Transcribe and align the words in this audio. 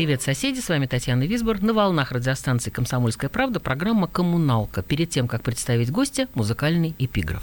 Привет, 0.00 0.22
соседи, 0.22 0.60
с 0.60 0.68
вами 0.70 0.86
Татьяна 0.86 1.24
Висбор. 1.24 1.60
На 1.60 1.74
волнах 1.74 2.10
радиостанции 2.10 2.70
«Комсомольская 2.70 3.28
правда» 3.28 3.60
программа 3.60 4.08
«Коммуналка». 4.08 4.82
Перед 4.82 5.10
тем, 5.10 5.28
как 5.28 5.42
представить 5.42 5.92
гостя, 5.92 6.26
музыкальный 6.32 6.94
эпиграф. 6.98 7.42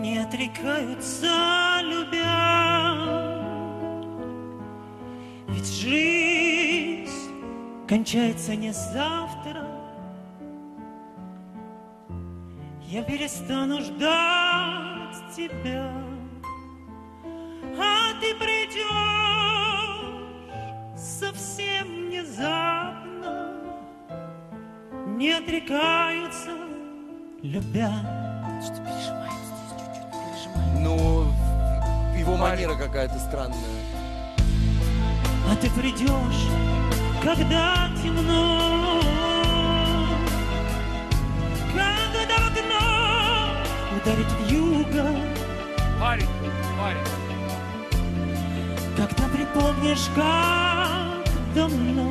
Не 0.00 0.18
отрекаются, 0.18 1.26
любя, 1.82 2.94
ведь 5.48 5.66
жизнь 5.66 7.10
кончается 7.88 8.54
не 8.54 8.72
завтра. 8.72 9.66
Я 12.86 13.02
перестану 13.02 13.80
ждать 13.80 15.34
тебя, 15.34 15.92
а 17.76 18.12
ты 18.20 18.36
придешь 18.36 19.57
совсем 21.18 22.06
внезапно. 22.08 23.54
Не 25.16 25.32
отрекаются, 25.32 26.50
любя. 27.42 27.90
Что 28.62 28.76
пережимается 28.76 29.52
здесь 29.56 29.72
чуть-чуть, 29.80 30.10
пережимается. 30.12 30.78
Ну, 30.80 31.32
его 32.18 32.36
манера 32.36 32.74
какая-то 32.76 33.18
странная. 33.18 33.58
А 35.50 35.56
ты 35.56 35.70
придешь, 35.70 36.46
когда 37.22 37.88
темно, 38.02 39.00
когда 41.72 42.36
в 42.38 42.46
окно 42.52 42.86
ударит 43.96 44.30
вьюга, 44.46 45.08
Парень, 45.98 46.28
парень. 46.78 47.06
когда 48.96 49.24
припомнишь, 49.36 50.06
как 50.14 50.97
давно 51.54 52.10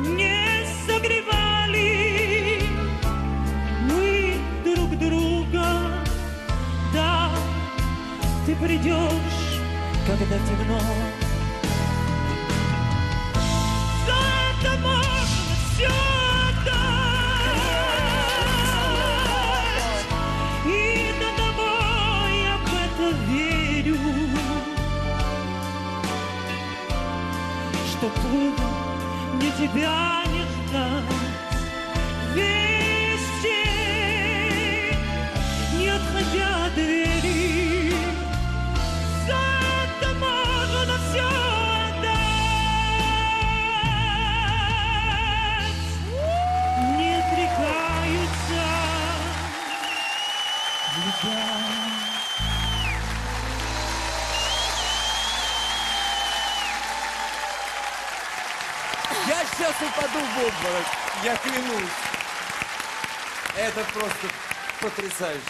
не 0.00 0.66
согревали 0.86 2.62
мы 3.82 4.36
друг 4.64 4.98
друга. 4.98 5.66
Да, 6.92 7.30
ты 8.46 8.54
придешь, 8.56 9.60
когда 10.06 10.36
темно. 10.46 10.80
Что 28.04 28.10
трудно 28.20 28.68
мне 29.34 29.50
тебя 29.52 30.23
сейчас 59.74 59.88
упаду 59.88 60.18
в 60.18 60.38
обморок, 60.38 60.86
я 61.24 61.36
клянусь. 61.36 61.90
Это 63.56 63.84
просто 63.92 64.28
потрясающе. 64.80 65.40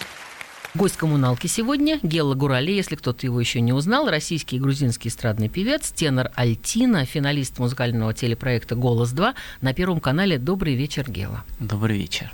Гость 0.75 0.97
коммуналки 0.97 1.47
сегодня– 1.47 2.01
Гелла 2.03 2.35
Гурали, 2.35 2.73
если 2.73 2.97
кто-то 2.97 3.25
его 3.25 3.39
еще 3.39 3.61
не 3.61 3.73
узнал, 3.73 4.11
российский 4.11 4.57
и 4.57 4.59
грузинский 4.59 5.09
эстрадный 5.09 5.49
певец, 5.49 5.93
тенор 5.93 6.33
Альтина, 6.35 7.05
финалист 7.05 7.61
музыкального 7.61 8.13
телепроекта 8.13 8.75
«Голос-2» 8.75 9.35
на 9.61 9.73
Первом 9.73 10.01
канале 10.01 10.37
«Добрый 10.37 10.75
вечер, 10.75 11.09
Гела». 11.09 11.45
Добрый 11.61 11.97
вечер. 11.97 12.33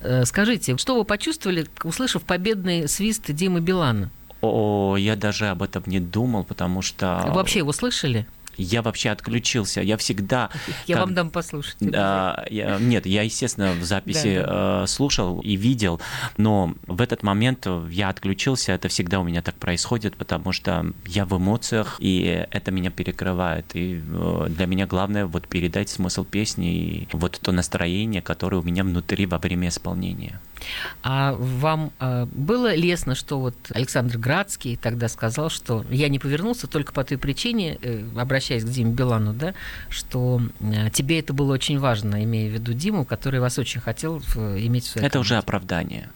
Э, 0.00 0.24
Скажите, 0.24 0.76
что 0.78 0.96
вы 0.96 1.04
почувствовали, 1.04 1.66
услышав 1.84 2.24
победный 2.24 2.88
свист 2.88 3.30
Димы 3.30 3.60
Билана? 3.60 4.10
О, 4.40 4.96
я 4.96 5.14
даже 5.14 5.46
об 5.46 5.62
этом 5.62 5.84
не 5.86 6.00
думал, 6.00 6.42
потому 6.42 6.82
что... 6.82 7.22
Вы 7.28 7.34
вообще 7.34 7.60
его 7.60 7.72
слышали? 7.72 8.26
Я 8.56 8.82
вообще 8.82 9.10
отключился. 9.10 9.80
Я 9.80 9.96
всегда... 9.96 10.50
Я 10.86 10.96
как- 10.96 11.06
вам 11.06 11.14
дам 11.14 11.30
послушать. 11.30 11.76
Да, 11.80 12.44
я- 12.50 12.78
нет, 12.78 13.06
я, 13.06 13.22
естественно, 13.22 13.72
в 13.72 13.82
записи 13.84 14.42
Да, 14.44 14.84
э, 14.84 14.86
слушал 14.86 15.40
и 15.40 15.56
видел, 15.56 16.00
но 16.36 16.74
в 16.86 17.00
этот 17.00 17.22
момент 17.22 17.66
я 17.90 18.08
отключился. 18.08 18.72
Это 18.72 18.88
всегда 18.88 19.20
у 19.20 19.24
меня 19.24 19.42
так 19.42 19.54
происходит, 19.56 20.16
потому 20.16 20.52
что 20.52 20.86
я 21.06 21.24
в 21.24 21.36
эмоциях, 21.36 21.96
и 22.00 22.46
это 22.50 22.70
меня 22.70 22.90
перекрывает. 22.90 23.66
И 23.74 24.02
э, 24.06 24.46
для 24.48 24.66
меня 24.66 24.86
главное 24.86 25.26
вот 25.26 25.48
передать 25.48 25.88
смысл 25.88 26.24
песни 26.24 26.74
и 26.74 27.08
вот 27.12 27.38
то 27.40 27.52
настроение, 27.52 28.22
которое 28.22 28.58
у 28.58 28.62
меня 28.62 28.84
внутри 28.84 29.26
во 29.26 29.38
время 29.38 29.68
исполнения. 29.68 30.40
А 31.02 31.32
вам 31.32 31.92
э, 32.00 32.26
было 32.32 32.74
лестно, 32.74 33.14
что 33.14 33.38
вот 33.38 33.54
Александр 33.70 34.18
Градский 34.18 34.76
тогда 34.76 35.08
сказал, 35.08 35.50
что 35.50 35.84
я 35.90 36.08
не 36.08 36.18
повернулся 36.18 36.66
только 36.66 36.92
по 36.92 37.04
той 37.04 37.18
причине, 37.18 37.78
э, 37.82 38.04
обращаясь 38.46 38.64
к 38.64 38.68
Диме 38.68 38.92
Билану, 38.92 39.32
да, 39.32 39.54
что 39.88 40.40
э, 40.60 40.90
тебе 40.90 41.18
это 41.18 41.32
было 41.32 41.52
очень 41.54 41.78
важно, 41.78 42.22
имея 42.22 42.48
в 42.48 42.52
виду 42.52 42.72
Диму, 42.72 43.04
который 43.04 43.40
вас 43.40 43.58
очень 43.58 43.80
хотел 43.80 44.18
иметь 44.18 44.84
в 44.84 44.88
своей 44.88 45.06
Это 45.06 45.18
уже 45.18 45.30
команде. 45.30 45.46
оправдание. 45.46 46.08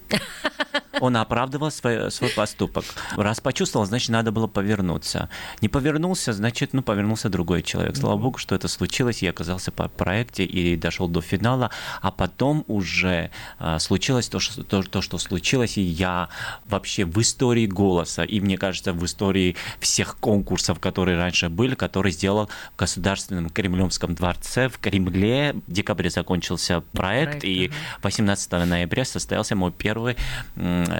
Он 1.00 1.16
оправдывал 1.16 1.70
свой, 1.70 2.10
свой 2.10 2.30
поступок. 2.30 2.84
Раз 3.16 3.40
почувствовал, 3.40 3.86
значит, 3.86 4.10
надо 4.10 4.32
было 4.32 4.46
повернуться. 4.46 5.28
Не 5.62 5.68
повернулся, 5.68 6.32
значит, 6.32 6.72
ну, 6.72 6.82
повернулся 6.82 7.28
другой 7.28 7.62
человек. 7.62 7.96
Слава 7.96 8.16
богу, 8.18 8.38
что 8.38 8.54
это 8.54 8.68
случилось. 8.68 9.22
Я 9.22 9.30
оказался 9.30 9.72
по 9.72 9.88
проекте 9.88 10.44
и 10.44 10.76
дошел 10.76 11.08
до 11.08 11.20
финала. 11.20 11.70
А 12.02 12.10
потом 12.10 12.64
уже 12.66 13.30
а, 13.58 13.78
случилось 13.78 14.28
то 14.28 14.40
что, 14.40 14.62
то, 14.62 14.82
то, 14.82 15.00
что 15.00 15.18
случилось. 15.18 15.78
И 15.78 15.82
я 15.82 16.28
вообще 16.66 17.04
в 17.04 17.18
истории 17.20 17.66
голоса, 17.66 18.24
и 18.24 18.40
мне 18.40 18.58
кажется, 18.58 18.92
в 18.92 19.04
истории 19.04 19.56
всех 19.78 20.18
конкурсов, 20.18 20.80
которые 20.80 21.16
раньше 21.16 21.48
были, 21.48 21.74
который 21.74 22.12
сделал 22.20 22.50
в 22.74 22.78
Государственном 22.78 23.48
Кремлевском 23.48 24.14
дворце 24.14 24.68
в 24.68 24.78
Кремле. 24.78 25.54
В 25.66 25.72
декабре 25.72 26.10
закончился 26.10 26.82
проект, 26.92 27.40
Проект, 27.40 27.44
и 27.44 27.66
ага. 27.66 27.74
18 28.02 28.52
ноября 28.52 29.04
состоялся 29.06 29.56
мой 29.56 29.72
первый 29.72 30.16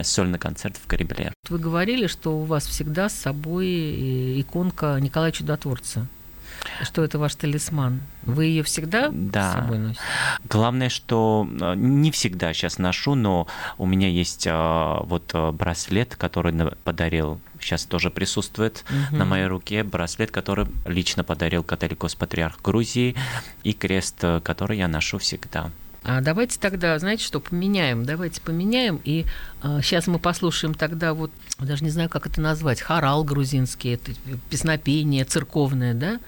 сольный 0.03 0.39
концерт 0.39 0.77
в 0.83 0.87
Кремле. 0.87 1.33
Вы 1.51 1.59
говорили, 1.59 2.07
что 2.07 2.39
у 2.39 2.45
вас 2.45 2.65
всегда 2.67 3.09
с 3.09 3.15
собой 3.15 3.67
э, 3.67 4.41
иконка 4.41 4.99
Николая 4.99 5.33
Чудотворца. 5.33 6.07
Что 6.83 7.05
это 7.05 7.19
ваш 7.19 7.35
талисман? 7.35 8.01
Вы 8.23 8.47
ее 8.47 8.63
всегда 8.63 9.09
Да. 9.13 9.51
с 9.51 9.55
собой 9.55 9.79
носите? 9.79 10.01
Главное, 10.49 10.89
что 10.89 11.49
э, 11.61 11.75
не 11.77 12.11
всегда 12.11 12.53
сейчас 12.53 12.79
ношу, 12.79 13.15
но 13.15 13.47
у 13.79 13.87
меня 13.87 14.09
есть 14.09 14.47
э, 14.47 14.97
вот 15.05 15.31
э, 15.35 15.51
браслет, 15.53 16.17
который 16.17 16.53
подарил, 16.85 17.41
сейчас 17.61 17.85
тоже 17.85 18.11
присутствует 18.11 18.85
на 19.11 19.25
моей 19.25 19.47
руке, 19.47 19.83
браслет, 19.85 20.31
который 20.31 20.67
лично 20.87 21.25
подарил 21.25 21.63
католикос 21.63 22.15
патриарх 22.15 22.61
Грузии, 22.63 23.15
и 23.63 23.73
крест, 23.73 24.17
э, 24.23 24.41
который 24.43 24.79
я 24.79 24.89
ношу 24.89 25.19
всегда. 25.19 25.71
А 26.03 26.23
давайте 26.23 26.59
тогда, 26.59 26.99
знаете 26.99 27.25
что, 27.25 27.41
поменяем. 27.41 28.07
Давайте 28.07 28.41
поменяем. 28.41 29.03
И 29.05 29.27
сейчас 29.83 30.07
мы 30.07 30.19
послушаем 30.19 30.73
тогда 30.73 31.13
вот, 31.13 31.31
даже 31.59 31.85
не 31.85 31.91
знаю, 31.91 32.09
как 32.09 32.27
это 32.27 32.41
назвать, 32.41 32.81
хорал 32.81 33.23
грузинский, 33.23 33.91
это 33.91 34.13
песнопение 34.49 35.27
церковное, 35.27 35.93
да? 35.93 36.19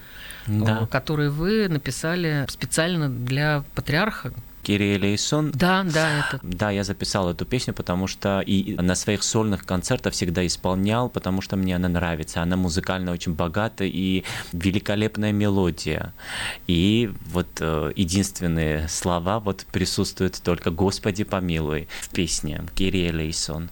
Да. 0.46 0.80
Э, 0.82 0.86
Который 0.86 1.30
вы 1.30 1.68
написали 1.68 2.46
специально 2.48 3.08
для 3.08 3.64
патриарха 3.74 4.32
Кирилл 4.62 5.00
Лейсон. 5.00 5.50
Да, 5.52 5.84
да, 5.84 6.20
это. 6.20 6.40
Да, 6.42 6.70
я 6.70 6.84
записал 6.84 7.30
эту 7.30 7.44
песню, 7.44 7.74
потому 7.74 8.06
что 8.06 8.40
и 8.40 8.74
на 8.80 8.94
своих 8.94 9.22
сольных 9.22 9.66
концертах 9.66 10.12
всегда 10.12 10.46
исполнял, 10.46 11.08
потому 11.08 11.40
что 11.40 11.56
мне 11.56 11.76
она 11.76 11.88
нравится. 11.88 12.42
Она 12.42 12.56
музыкально 12.56 13.12
очень 13.12 13.34
богата 13.34 13.84
и 13.84 14.24
великолепная 14.52 15.32
мелодия. 15.32 16.12
И 16.66 17.12
вот 17.30 17.48
э, 17.60 17.92
единственные 17.96 18.88
слова 18.88 19.40
вот 19.40 19.66
присутствуют 19.72 20.40
только 20.42 20.70
«Господи 20.70 21.24
помилуй» 21.24 21.88
в 22.00 22.10
песне 22.10 22.62
Кирилл 22.74 23.16
Лейсон. 23.16 23.68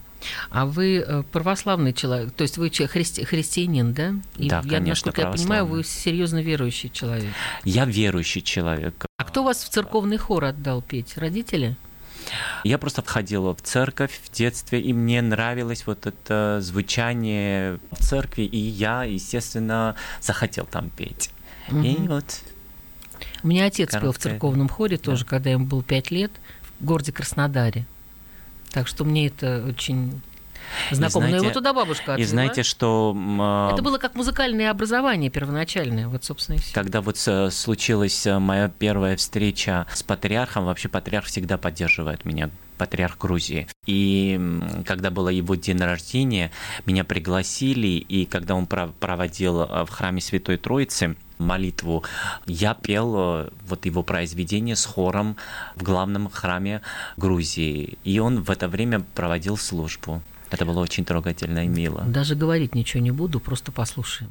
А 0.50 0.67
вы 0.67 0.99
э, 1.06 1.22
православный 1.32 1.93
человек, 1.93 2.32
то 2.32 2.43
есть 2.43 2.58
вы 2.58 2.69
христи- 2.69 3.25
христианин, 3.25 3.93
да? 3.94 4.14
И 4.37 4.49
Да, 4.49 4.61
я, 4.64 4.70
конечно, 4.78 5.08
насколько 5.08 5.20
я 5.22 5.28
понимаю, 5.28 5.67
вы 5.67 5.82
серьезно 5.84 6.43
верующий 6.43 6.90
человек. 6.90 7.32
Я 7.64 7.84
верующий 7.87 8.43
человек. 8.43 9.06
А 9.17 9.25
кто 9.25 9.43
вас 9.44 9.64
в 9.64 9.69
церковный 9.70 10.19
хор 10.19 10.44
отдал 10.44 10.82
петь? 10.82 11.17
Родители? 11.17 11.76
Я 12.64 12.78
просто 12.78 13.02
входил 13.02 13.55
в 13.55 13.62
церковь 13.62 14.20
в 14.22 14.31
детстве, 14.31 14.81
и 14.81 14.93
мне 14.93 15.22
нравилось 15.22 15.87
вот 15.87 16.06
это 16.06 16.58
звучание 16.61 17.78
в 17.90 17.96
церкви, 18.05 18.43
и 18.43 18.58
я, 18.58 19.05
естественно, 19.05 19.96
захотел 20.20 20.67
там 20.67 20.90
петь. 20.90 21.31
И 21.70 21.72
Мгм. 21.72 22.06
вот 22.08 22.40
У 23.43 23.49
меня 23.49 23.64
отец 23.67 23.90
пел 23.90 23.99
в 23.99 24.02
Короткая. 24.02 24.32
церковном 24.34 24.69
хоре 24.69 24.96
тоже, 24.99 25.25
когда 25.25 25.50
ему 25.50 25.64
было 25.67 25.82
пять 25.82 26.11
лет, 26.11 26.31
в 26.78 26.84
городе 26.84 27.11
Краснодаре. 27.12 27.87
Так 28.72 28.87
что 28.88 29.05
мне 29.05 29.26
это 29.28 29.64
очень 29.69 30.20
знакомо. 30.93 31.25
Но 31.25 31.28
знаете- 31.31 31.46
его 31.46 31.55
туда 31.55 31.72
бабушка 31.72 32.12
И 32.12 32.14
отвела. 32.14 32.28
знаете, 32.28 32.62
что 32.62 33.17
а, 33.40 33.72
Это 33.72 33.82
было 33.82 33.99
как 33.99 34.14
музыкальное 34.14 34.70
образование 34.70 35.31
первоначальное, 35.31 36.06
вот, 36.08 36.25
собственно, 36.25 36.56
и 36.56 36.58
все. 36.61 36.72
когда 36.72 37.00
вот 37.00 37.17
э, 37.26 37.50
случилась 37.50 38.26
э, 38.26 38.38
моя 38.38 38.69
первая 38.69 39.17
встреча 39.17 39.87
с 39.93 40.02
патриархом, 40.05 40.64
вообще 40.67 40.88
патриарх 40.88 41.26
всегда 41.26 41.58
поддерживает 41.58 42.25
меня, 42.25 42.50
патриарх 42.78 43.19
Грузии. 43.19 43.67
И 43.87 44.40
когда 44.87 45.11
было 45.11 45.28
его 45.28 45.56
день 45.56 45.78
рождения, 45.78 46.52
меня 46.87 47.02
пригласили, 47.02 47.88
и 47.88 48.25
когда 48.25 48.55
он 48.55 48.67
пров- 48.67 48.93
проводил 49.00 49.62
э, 49.62 49.84
в 49.84 49.88
храме 49.90 50.20
Святой 50.20 50.56
Троицы 50.56 51.17
молитву, 51.41 52.05
я 52.47 52.75
пел 52.75 53.15
э, 53.17 53.49
вот 53.67 53.87
его 53.87 54.03
произведение 54.03 54.77
с 54.77 54.85
хором 54.85 55.37
в 55.75 55.83
главном 55.83 56.29
храме 56.31 56.83
Грузии. 57.17 57.99
И 58.05 58.19
он 58.19 58.43
в 58.43 58.51
это 58.51 58.69
время 58.69 59.01
проводил 59.15 59.57
службу. 59.57 60.23
Это 60.51 60.65
было 60.65 60.81
очень 60.81 61.05
трогательно 61.05 61.65
и 61.65 61.69
мило. 61.69 62.03
Даже 62.03 62.35
говорить 62.35 62.75
ничего 62.75 63.03
не 63.03 63.13
буду, 63.13 63.41
просто 63.41 63.73
послушаем. 63.73 64.31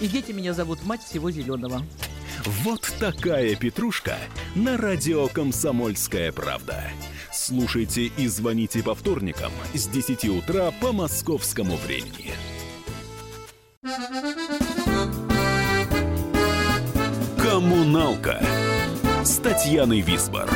И 0.00 0.08
дети 0.08 0.32
меня 0.32 0.52
зовут 0.52 0.84
мать 0.84 1.02
всего 1.02 1.30
зеленого. 1.30 1.82
Вот 2.44 2.92
такая 3.00 3.56
петрушка 3.56 4.16
на 4.54 4.76
радио 4.76 5.26
«Комсомольская 5.28 6.32
правда». 6.32 6.84
Слушайте 7.32 8.06
и 8.06 8.26
звоните 8.28 8.82
по 8.82 8.94
вторникам 8.94 9.52
с 9.74 9.86
10 9.88 10.24
утра 10.26 10.70
по 10.80 10.92
московскому 10.92 11.76
времени. 11.76 12.32
Коммуналка 17.38 18.42
с 19.24 19.38
Татьяной 19.38 20.00
Висбор. 20.00 20.50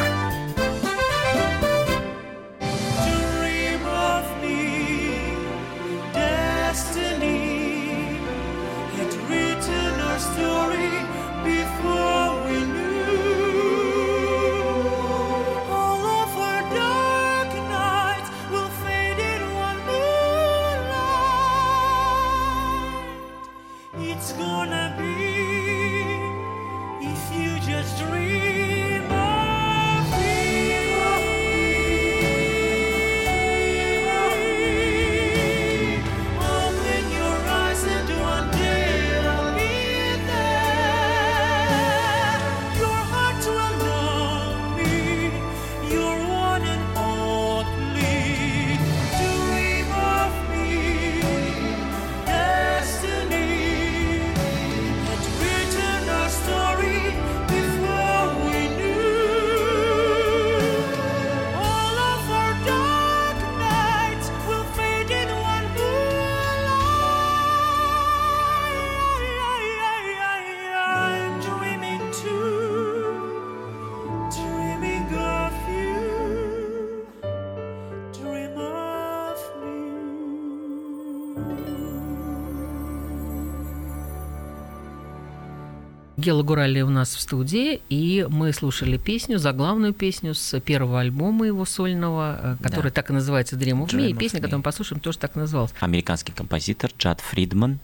Гела 86.21 86.43
Гурали 86.43 86.83
у 86.83 86.91
нас 86.91 87.15
в 87.15 87.21
студии, 87.21 87.81
и 87.89 88.27
мы 88.29 88.53
слушали 88.53 88.99
песню, 88.99 89.39
заглавную 89.39 89.95
песню 89.95 90.35
с 90.35 90.61
первого 90.61 91.01
альбома 91.01 91.47
его 91.47 91.65
сольного, 91.65 92.39
э, 92.43 92.57
который 92.63 92.91
Да. 92.91 92.95
так 92.97 93.11
и 93.11 93.13
называется 93.15 93.57
«Dream 93.57 93.83
of 93.83 93.87
Me», 93.87 94.01
Dream 94.01 94.11
и 94.11 94.13
of 94.13 94.19
песня, 94.19 94.39
Me. 94.39 94.43
которую 94.43 94.59
мы 94.59 94.65
послушаем, 94.65 95.01
тоже 95.01 95.19
так 95.19 95.35
и 95.37 95.39
называлась. 95.39 95.73
Американский 95.81 96.33
композитор 96.33 96.91
Джад 96.99 97.21
Фридман, 97.21 97.81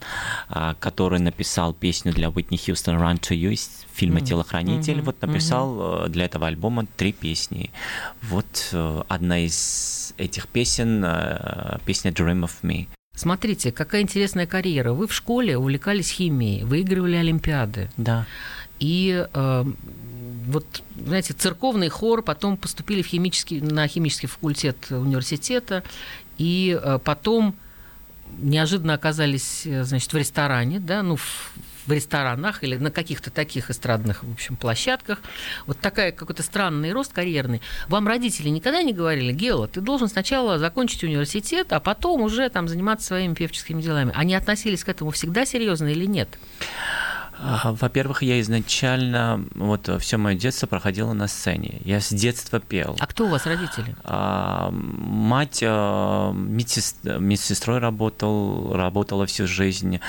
а, 0.48 0.74
который 0.74 1.18
написал 1.18 1.72
песню 1.72 2.12
для 2.12 2.28
Уитни 2.30 2.58
Хьюстон 2.58 2.96
«Run 2.96 3.18
to 3.18 3.34
You» 3.36 3.52
из 3.52 3.70
фильма 3.94 4.20
«Телохранитель». 4.20 5.00
Вот 5.00 5.20
написал 5.22 6.04
э, 6.04 6.08
для 6.10 6.26
этого 6.26 6.46
альбома 6.46 6.86
три 6.96 7.12
песни. 7.12 7.70
Вот 8.22 8.68
э, 8.72 9.02
одна 9.08 9.38
из 9.38 10.12
этих 10.18 10.48
песен, 10.48 11.04
песня 11.86 12.10
«Dream 12.10 12.42
of 12.42 12.50
Me». 12.62 12.86
Смотрите, 13.16 13.72
какая 13.72 14.02
интересная 14.02 14.46
карьера. 14.46 14.92
Вы 14.92 15.08
в 15.08 15.12
школе 15.12 15.56
увлекались 15.56 16.10
химией, 16.10 16.64
выигрывали 16.64 17.16
олимпиады. 17.16 17.90
Да. 17.96 18.26
И 18.78 19.26
э, 19.32 19.64
вот, 20.46 20.82
знаете, 21.02 21.32
церковный 21.32 21.88
хор, 21.88 22.22
потом 22.22 22.58
поступили 22.58 23.00
в 23.00 23.06
химический, 23.06 23.60
на 23.62 23.88
химический 23.88 24.28
факультет 24.28 24.76
университета, 24.90 25.82
и 26.36 26.78
э, 26.80 26.98
потом 27.02 27.56
неожиданно 28.38 28.92
оказались, 28.92 29.62
э, 29.64 29.84
значит, 29.84 30.12
в 30.12 30.16
ресторане, 30.16 30.78
да, 30.78 31.02
ну, 31.02 31.16
в, 31.16 31.52
в 31.86 31.92
ресторанах 31.92 32.64
или 32.64 32.76
на 32.76 32.90
каких-то 32.90 33.30
таких 33.30 33.70
эстрадных, 33.70 34.22
в 34.24 34.32
общем, 34.32 34.56
площадках. 34.56 35.18
Вот 35.66 35.78
такая 35.80 36.12
какой-то 36.12 36.42
странный 36.42 36.92
рост 36.92 37.12
карьерный. 37.12 37.60
Вам 37.88 38.06
родители 38.08 38.48
никогда 38.48 38.82
не 38.82 38.92
говорили, 38.92 39.32
Гела, 39.32 39.68
ты 39.68 39.80
должен 39.80 40.08
сначала 40.08 40.58
закончить 40.58 41.04
университет, 41.04 41.72
а 41.72 41.80
потом 41.80 42.22
уже 42.22 42.48
там 42.48 42.68
заниматься 42.68 43.06
своими 43.08 43.34
певческими 43.34 43.82
делами. 43.82 44.12
Они 44.14 44.34
относились 44.34 44.84
к 44.84 44.88
этому 44.88 45.10
всегда 45.10 45.44
серьезно 45.46 45.86
или 45.88 46.06
нет? 46.06 46.28
А, 47.38 47.72
Во-первых, 47.78 48.22
я 48.22 48.40
изначально, 48.40 49.44
вот 49.54 49.90
все 50.00 50.16
мое 50.16 50.34
детство 50.36 50.66
проходило 50.66 51.12
на 51.12 51.28
сцене. 51.28 51.82
Я 51.84 52.00
с 52.00 52.10
детства 52.12 52.60
пел. 52.60 52.96
А 52.98 53.06
кто 53.06 53.26
у 53.26 53.28
вас 53.28 53.44
родители? 53.46 53.94
А, 54.04 54.70
Мать 54.72 55.60
а, 55.62 56.32
медсес- 56.32 57.18
медсестрой 57.18 57.78
работал, 57.78 58.72
работала 58.74 59.26
всю 59.26 59.46
жизнь. 59.46 60.00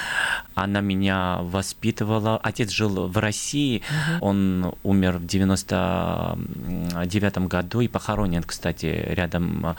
Она 0.57 0.81
меня 0.81 1.39
воспитывала. 1.41 2.37
Отец 2.37 2.71
жил 2.71 3.07
в 3.07 3.17
России. 3.17 3.81
Он 4.21 4.73
умер 4.83 5.19
в 5.19 5.25
99 5.25 7.37
году 7.47 7.81
и 7.81 7.87
похоронен, 7.87 8.43
кстати, 8.43 9.05
рядом 9.09 9.75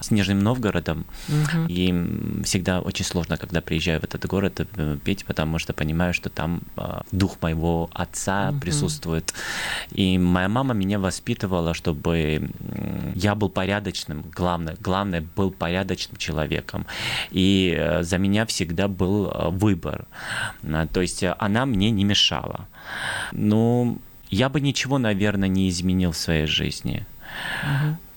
с 0.00 0.10
Нижним 0.10 0.40
Новгородом. 0.40 1.04
И 1.68 1.90
м, 1.90 2.42
всегда 2.44 2.80
очень 2.80 3.04
сложно, 3.04 3.36
когда 3.36 3.60
приезжаю 3.60 4.00
в 4.00 4.04
этот 4.04 4.26
город, 4.26 4.66
э, 4.76 4.96
петь, 5.04 5.24
потому 5.24 5.58
что 5.58 5.72
понимаю, 5.72 6.14
что 6.14 6.30
там 6.30 6.62
а, 6.76 7.02
дух 7.12 7.36
моего 7.42 7.90
отца 7.92 8.52
присутствует. 8.60 9.34
И 9.90 10.18
моя 10.18 10.48
мама 10.48 10.74
меня 10.74 10.98
воспитывала, 10.98 11.74
чтобы 11.74 12.50
я 13.14 13.34
был 13.34 13.48
порядочным, 13.48 14.24
главное, 14.34 14.76
главное 14.80 15.24
был 15.36 15.50
порядочным 15.50 16.16
человеком. 16.16 16.86
И 17.30 17.74
э, 17.76 18.02
за 18.02 18.18
меня 18.18 18.46
всегда 18.46 18.88
был 18.88 19.30
э, 19.30 19.48
выбор. 19.50 20.06
А, 20.64 20.86
То 20.86 21.00
есть 21.00 21.22
э, 21.22 21.34
она 21.38 21.66
мне 21.66 21.90
не 21.90 22.04
мешала. 22.04 22.66
Ну, 23.32 23.98
я 24.30 24.48
бы 24.48 24.60
ничего, 24.60 24.98
наверное, 24.98 25.48
не 25.48 25.68
изменил 25.68 26.12
в 26.12 26.16
своей 26.16 26.46
жизни. 26.46 27.06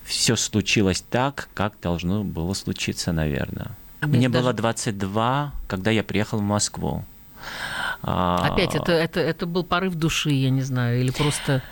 Все 0.04 0.36
случилось 0.36 1.02
так, 1.10 1.48
как 1.54 1.74
должно 1.82 2.22
было 2.22 2.54
случиться, 2.54 3.12
наверное. 3.12 3.70
Мне 4.00 4.18
Мне 4.18 4.28
даже- 4.28 4.44
было 4.44 4.52
22, 4.52 5.52
когда 5.66 5.90
я 5.90 6.04
приехал 6.04 6.38
в 6.38 6.42
Москву. 6.42 7.04
А, 8.02 8.48
Опять, 8.52 8.74
это, 8.74 8.92
это, 8.92 9.20
это 9.20 9.46
был 9.46 9.64
порыв 9.64 9.94
души, 9.94 10.30
я 10.30 10.50
не 10.50 10.62
знаю, 10.62 11.00
или 11.00 11.10
просто... 11.10 11.62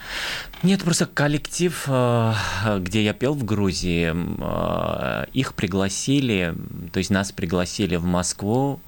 Нет, 0.65 0.83
просто 0.83 1.05
коллектив, 1.05 1.85
э, 1.89 2.33
где 2.81 3.05
я 3.05 3.13
пел 3.13 3.35
в 3.35 3.45
Грузии, 3.45 4.15
э, 4.15 5.27
их 5.35 5.53
пригласили, 5.53 6.55
то 6.91 6.99
есть 7.01 7.11
нас 7.11 7.33
пригласили 7.33 7.97
в 7.97 8.05
Москву, 8.07 8.81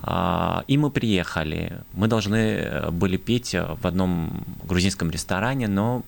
а, 0.00 0.64
и 0.66 0.78
мы 0.78 0.90
приехали. 0.90 1.82
Мы 1.92 2.08
должны 2.08 2.36
э, 2.36 2.90
были 2.90 3.18
петь 3.18 3.54
в 3.54 3.86
одном 3.86 4.46
грузинском 4.64 5.10
ресторане, 5.10 5.68
но 5.68 6.04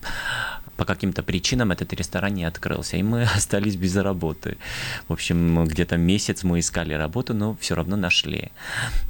по 0.77 0.85
каким-то 0.85 1.21
причинам 1.21 1.71
этот 1.71 1.93
ресторан 1.93 2.33
не 2.33 2.45
открылся, 2.45 2.97
и 2.97 3.03
мы 3.03 3.23
остались 3.35 3.75
без 3.75 3.95
работы. 3.95 4.57
В 5.07 5.13
общем, 5.13 5.65
где-то 5.65 5.95
месяц 5.95 6.43
мы 6.43 6.57
искали 6.57 6.95
работу, 6.95 7.35
но 7.35 7.55
все 7.59 7.75
равно 7.75 7.95
нашли. 7.95 8.51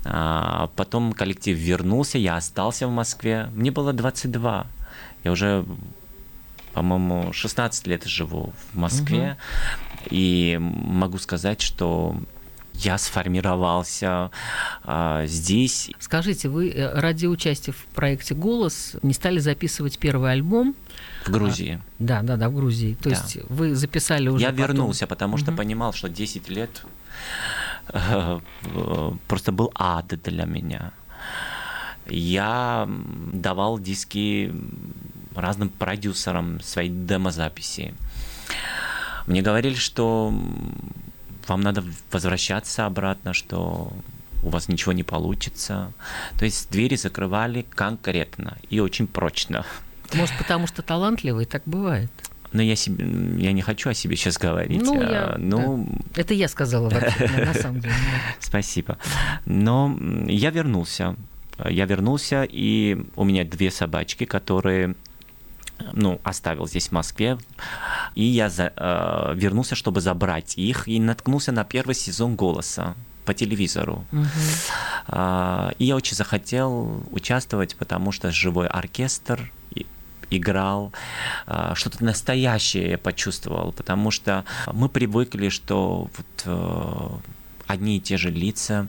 А, 0.04 0.70
Потом 0.76 1.14
коллектив 1.14 1.58
вернулся, 1.58 2.18
я 2.18 2.36
остался 2.36 2.88
в 2.88 2.92
Москве. 2.92 3.48
Мне 3.56 3.72
было 3.72 3.94
22. 3.94 4.68
Я 5.24 5.32
уже, 5.32 5.66
по-моему, 6.74 7.32
16 7.34 7.88
лет 7.88 8.04
живу 8.06 8.54
в 8.74 8.78
Москве. 8.78 9.38
И 10.10 10.58
могу 10.60 11.18
сказать, 11.18 11.62
что 11.62 12.16
я 12.74 12.98
сформировался 12.98 14.32
а, 14.84 15.26
здесь. 15.28 15.92
Скажите, 16.00 16.50
вы 16.50 16.70
э, 16.72 17.00
ради 17.00 17.28
участия 17.28 17.72
в 17.72 17.86
проекте 17.94 18.34
«Голос» 18.34 18.96
не 19.04 19.14
стали 19.14 19.38
записывать 19.40 20.00
первый 20.00 20.32
альбом? 20.32 20.76
В 21.26 21.30
Грузии. 21.30 21.80
Да, 22.00 22.22
да, 22.24 22.36
да, 22.36 22.50
в 22.50 22.56
Грузии. 22.56 22.96
То 22.96 23.10
Да. 23.12 23.16
есть 23.16 23.38
вы 23.48 23.76
записали 23.76 24.28
уже 24.28 24.44
Я 24.44 24.50
потом- 24.50 24.66
вернулся, 24.66 25.06
потому 25.08 25.38
что 25.38 25.52
Мгм. 25.52 25.58
понимал, 25.58 25.94
что 25.94 26.10
10 26.10 26.50
лет 26.50 26.84
э, 27.94 28.40
э, 28.64 29.12
просто 29.28 29.52
был 29.52 29.72
ад 29.76 30.08
для 30.24 30.46
меня. 30.46 30.92
Я 32.08 32.90
давал 33.32 33.78
диски 33.80 34.52
разным 35.36 35.70
продюсерам, 35.70 36.60
свои 36.62 36.90
демозаписи. 36.90 37.94
Мне 39.28 39.42
говорили, 39.42 39.76
что 39.76 40.34
вам 41.48 41.62
надо 41.62 41.84
возвращаться 42.12 42.86
обратно, 42.86 43.34
что 43.34 43.92
у 44.44 44.50
вас 44.50 44.68
ничего 44.68 44.92
не 44.94 45.04
получится. 45.04 45.92
То 46.38 46.46
есть 46.46 46.70
двери 46.72 46.96
закрывали 46.96 47.66
конкретно 47.70 48.58
и 48.70 48.80
очень 48.80 49.08
прочно. 49.08 49.66
Может, 50.14 50.38
потому 50.38 50.68
что 50.68 50.82
талантливый, 50.82 51.46
так 51.46 51.64
бывает. 51.66 52.12
Но 52.52 52.62
я, 52.62 52.76
себе, 52.76 53.04
я 53.44 53.52
не 53.52 53.62
хочу 53.64 53.90
о 53.90 53.94
себе 53.96 54.16
сейчас 54.16 54.38
говорить. 54.38 54.84
Ну, 54.84 55.02
А, 55.02 55.04
я- 55.12 55.36
ну, 55.40 55.88
Это 56.16 56.36
я 56.36 56.48
сказала 56.48 56.88
вообще, 56.90 57.28
да, 57.36 57.46
на 57.46 57.54
самом 57.56 57.80
деле. 57.80 57.94
да. 57.96 58.36
Спасибо. 58.40 59.00
Но 59.46 59.98
я 60.28 60.52
вернулся. 60.52 61.16
Я 61.68 61.86
вернулся, 61.86 62.44
и 62.48 62.98
у 63.16 63.24
меня 63.24 63.44
две 63.44 63.72
собачки, 63.72 64.26
которые 64.26 64.96
ну, 65.92 66.20
оставил 66.24 66.68
здесь, 66.68 66.88
в 66.90 66.92
Москве. 66.94 67.38
И 68.16 68.24
я 68.24 68.50
за- 68.50 68.72
э, 68.76 69.34
вернулся, 69.36 69.76
чтобы 69.76 70.02
забрать 70.02 70.58
их, 70.58 70.88
и 70.88 71.00
наткнулся 71.00 71.52
на 71.52 71.64
первый 71.64 71.96
сезон 71.96 72.36
«Голоса» 72.36 72.96
по 73.26 73.34
телевизору. 73.34 74.06
Мгм. 74.12 74.28
А, 75.08 75.72
И 75.80 75.86
я 75.86 75.96
очень 75.96 76.16
захотел 76.16 77.04
участвовать, 77.12 77.76
потому 77.76 78.12
что 78.12 78.32
живой 78.32 78.68
оркестр 78.68 79.52
играл, 80.30 80.92
а, 81.46 81.76
что-то 81.76 82.04
настоящее 82.04 82.92
я 82.92 82.98
почувствовал, 82.98 83.72
потому 83.72 84.12
что 84.12 84.44
мы 84.74 84.90
привыкли, 84.90 85.50
что 85.50 86.10
вот 86.18 86.44
э, 86.46 87.10
одни 87.68 87.98
и 87.98 88.00
те 88.02 88.18
же 88.18 88.32
лица, 88.32 88.88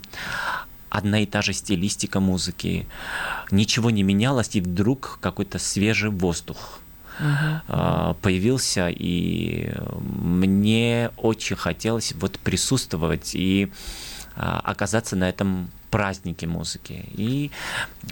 одна 0.88 1.20
и 1.20 1.26
та 1.26 1.42
же 1.42 1.52
стилистика 1.52 2.18
музыки, 2.20 2.86
ничего 3.50 3.90
не 3.90 4.02
менялось, 4.02 4.56
и 4.56 4.60
вдруг 4.60 5.18
какой-то 5.20 5.58
свежий 5.58 6.08
воздух 6.10 6.80
А, 7.18 8.16
появился, 8.22 8.88
и 8.88 9.72
мне 10.00 11.10
очень 11.16 11.56
хотелось 11.56 12.12
вот 12.14 12.38
присутствовать 12.38 13.34
и 13.34 13.72
а, 14.36 14.60
оказаться 14.64 15.16
на 15.16 15.28
этом 15.28 15.70
празднике 15.94 16.48
музыки. 16.48 17.04
И 17.12 17.52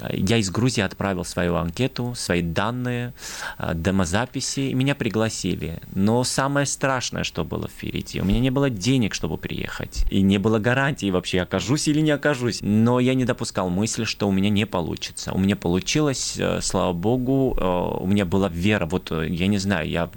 а, 0.00 0.14
я 0.14 0.36
из 0.36 0.50
Грузии 0.50 0.82
отправил 0.82 1.24
свою 1.24 1.56
анкету, 1.56 2.14
свои 2.14 2.40
данные, 2.40 3.12
а, 3.58 3.74
демозаписи, 3.74 4.60
и 4.60 4.74
меня 4.74 4.94
пригласили. 4.94 5.80
Но 5.92 6.22
самое 6.22 6.64
страшное, 6.66 7.24
что 7.24 7.42
было 7.42 7.66
впереди, 7.66 8.20
у 8.20 8.24
меня 8.24 8.38
не 8.38 8.50
было 8.50 8.70
денег, 8.70 9.14
чтобы 9.14 9.36
приехать, 9.36 10.04
и 10.10 10.22
не 10.22 10.38
было 10.38 10.60
гарантии 10.60 11.10
вообще, 11.10 11.40
окажусь 11.40 11.88
или 11.88 12.00
не 12.00 12.12
окажусь. 12.12 12.60
Но 12.62 13.00
я 13.00 13.14
не 13.14 13.24
допускал 13.24 13.68
мысли, 13.68 14.04
что 14.04 14.28
у 14.28 14.32
меня 14.32 14.48
не 14.48 14.64
получится. 14.64 15.32
У 15.32 15.38
меня 15.38 15.56
получилось, 15.56 16.36
э, 16.38 16.60
слава 16.60 16.92
богу, 16.92 17.56
э, 17.58 18.02
у 18.04 18.06
меня 18.06 18.24
была 18.24 18.48
вера, 18.48 18.86
вот 18.86 19.10
э, 19.10 19.26
я 19.28 19.48
не 19.48 19.58
знаю, 19.58 19.88
я 19.88 20.08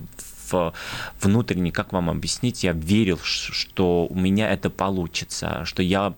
внутренне, 1.22 1.72
как 1.72 1.94
вам 1.94 2.10
объяснить, 2.10 2.64
я 2.64 2.72
верил, 2.74 3.20
что 3.24 4.08
у 4.10 4.16
меня 4.16 4.50
это 4.50 4.70
получится, 4.70 5.66
что 5.66 5.82
я 5.84 6.14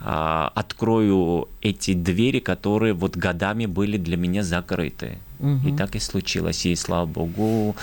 а, 0.00 0.50
открою 0.54 1.48
эти 1.60 1.94
двери, 1.94 2.40
которые 2.40 2.92
вот 2.92 3.16
годами 3.16 3.66
были 3.66 3.98
для 3.98 4.16
меня 4.16 4.42
закрыты. 4.42 5.18
И 5.42 5.76
так 5.76 5.96
и 5.96 5.98
случилось. 5.98 6.64
И 6.66 6.76
слава 6.76 7.06
богу, 7.06 7.74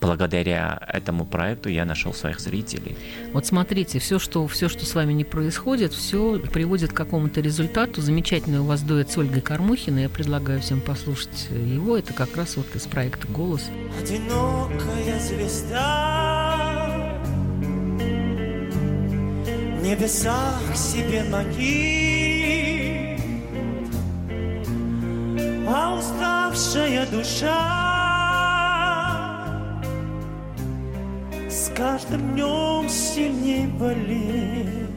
благодаря 0.00 0.78
этому 0.88 1.24
проекту 1.24 1.68
я 1.70 1.84
нашел 1.84 2.12
своих 2.12 2.38
зрителей. 2.40 2.96
Вот 3.32 3.46
смотрите, 3.46 3.98
все, 3.98 4.18
что, 4.18 4.46
все, 4.46 4.68
что 4.68 4.84
с 4.84 4.94
вами 4.94 5.14
не 5.14 5.24
происходит, 5.24 5.92
все 5.92 6.38
приводит 6.38 6.92
к 6.92 6.96
какому-то 6.96 7.40
результату. 7.40 8.02
Замечательный 8.02 8.58
у 8.60 8.64
вас 8.64 8.82
дуэт 8.82 9.10
с 9.10 9.16
Ольгой 9.16 9.40
Кормухиной. 9.40 10.02
Я 10.02 10.08
предлагаю 10.08 10.60
всем 10.60 10.80
послушать 10.80 11.48
его. 11.50 11.96
Это 11.96 12.12
как 12.12 12.36
раз 12.36 12.56
вот 12.56 12.74
из 12.74 12.82
проекта 12.82 13.26
«Голос». 13.28 13.70
Одинокая 14.00 15.18
звезда 15.20 16.58
В 19.78 19.82
небесах 19.82 20.76
себе 20.76 21.24
манит 21.24 22.27
А 25.70 25.94
уставшая 25.98 27.06
душа 27.06 27.58
С 31.48 31.70
каждым 31.76 32.32
днем 32.32 32.88
сильней 32.88 33.66
болит 33.66 34.88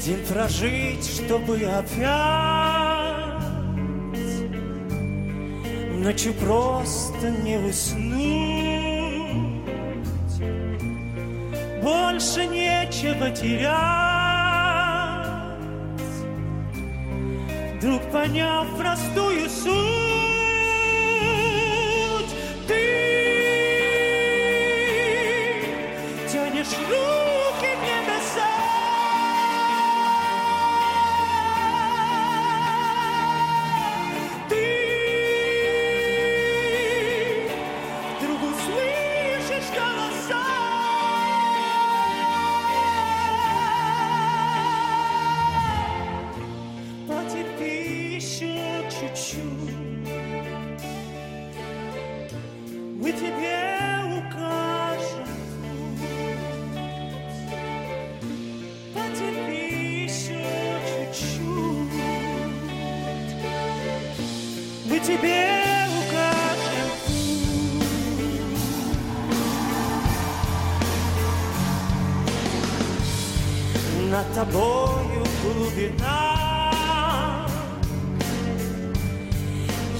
День 0.00 0.24
прожить, 0.28 1.04
чтобы 1.04 1.56
опять 1.64 2.54
Ночью 6.04 6.34
просто 6.34 7.30
не 7.30 7.56
уснуть. 7.56 8.04
Больше 11.82 12.46
нечего 12.46 13.30
терять 13.30 14.13
Вдруг 17.84 18.00
поняв 18.10 18.66
простую 18.78 19.46
суть 19.50 20.13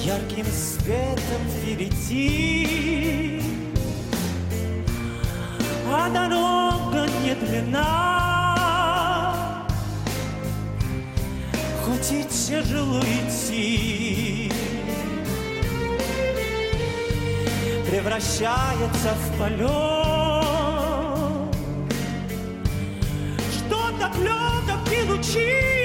Ярким 0.05 0.47
светом 0.47 1.43
впереди. 1.49 3.43
А 5.87 6.09
дорога 6.11 7.07
не 7.23 7.35
длина 7.35 8.05
Хоть 11.85 12.12
и 12.12 12.25
тяжело 12.25 13.01
идти. 13.01 14.53
Превращается 17.88 19.14
в 19.14 19.38
полет. 19.38 20.05
Так 24.01 24.17
легок 24.19 24.93
и 24.93 25.03
лучист 25.09 25.84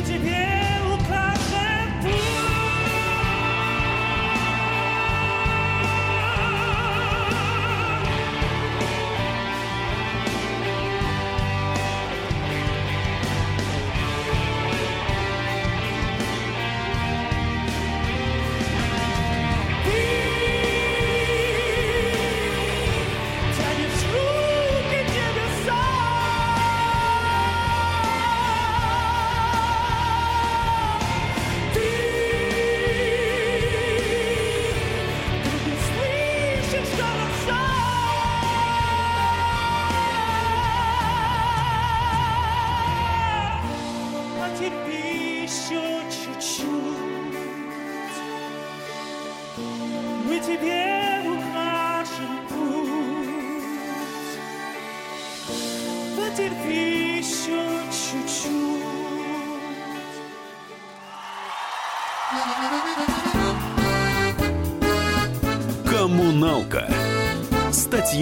Мы 0.00 0.06
тебе 0.06 0.59
укажем 0.59 0.59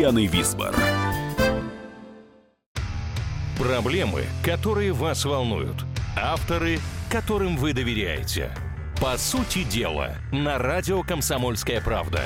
Татьяной 0.08 0.26
Висбор. 0.26 0.74
Проблемы, 3.58 4.24
которые 4.42 4.92
вас 4.94 5.26
волнуют. 5.26 5.84
Авторы, 6.16 6.78
которым 7.10 7.58
вы 7.58 7.74
доверяете. 7.74 8.50
По 9.02 9.18
сути 9.18 9.64
дела, 9.64 10.14
на 10.32 10.56
радио 10.56 11.02
«Комсомольская 11.02 11.82
правда». 11.82 12.22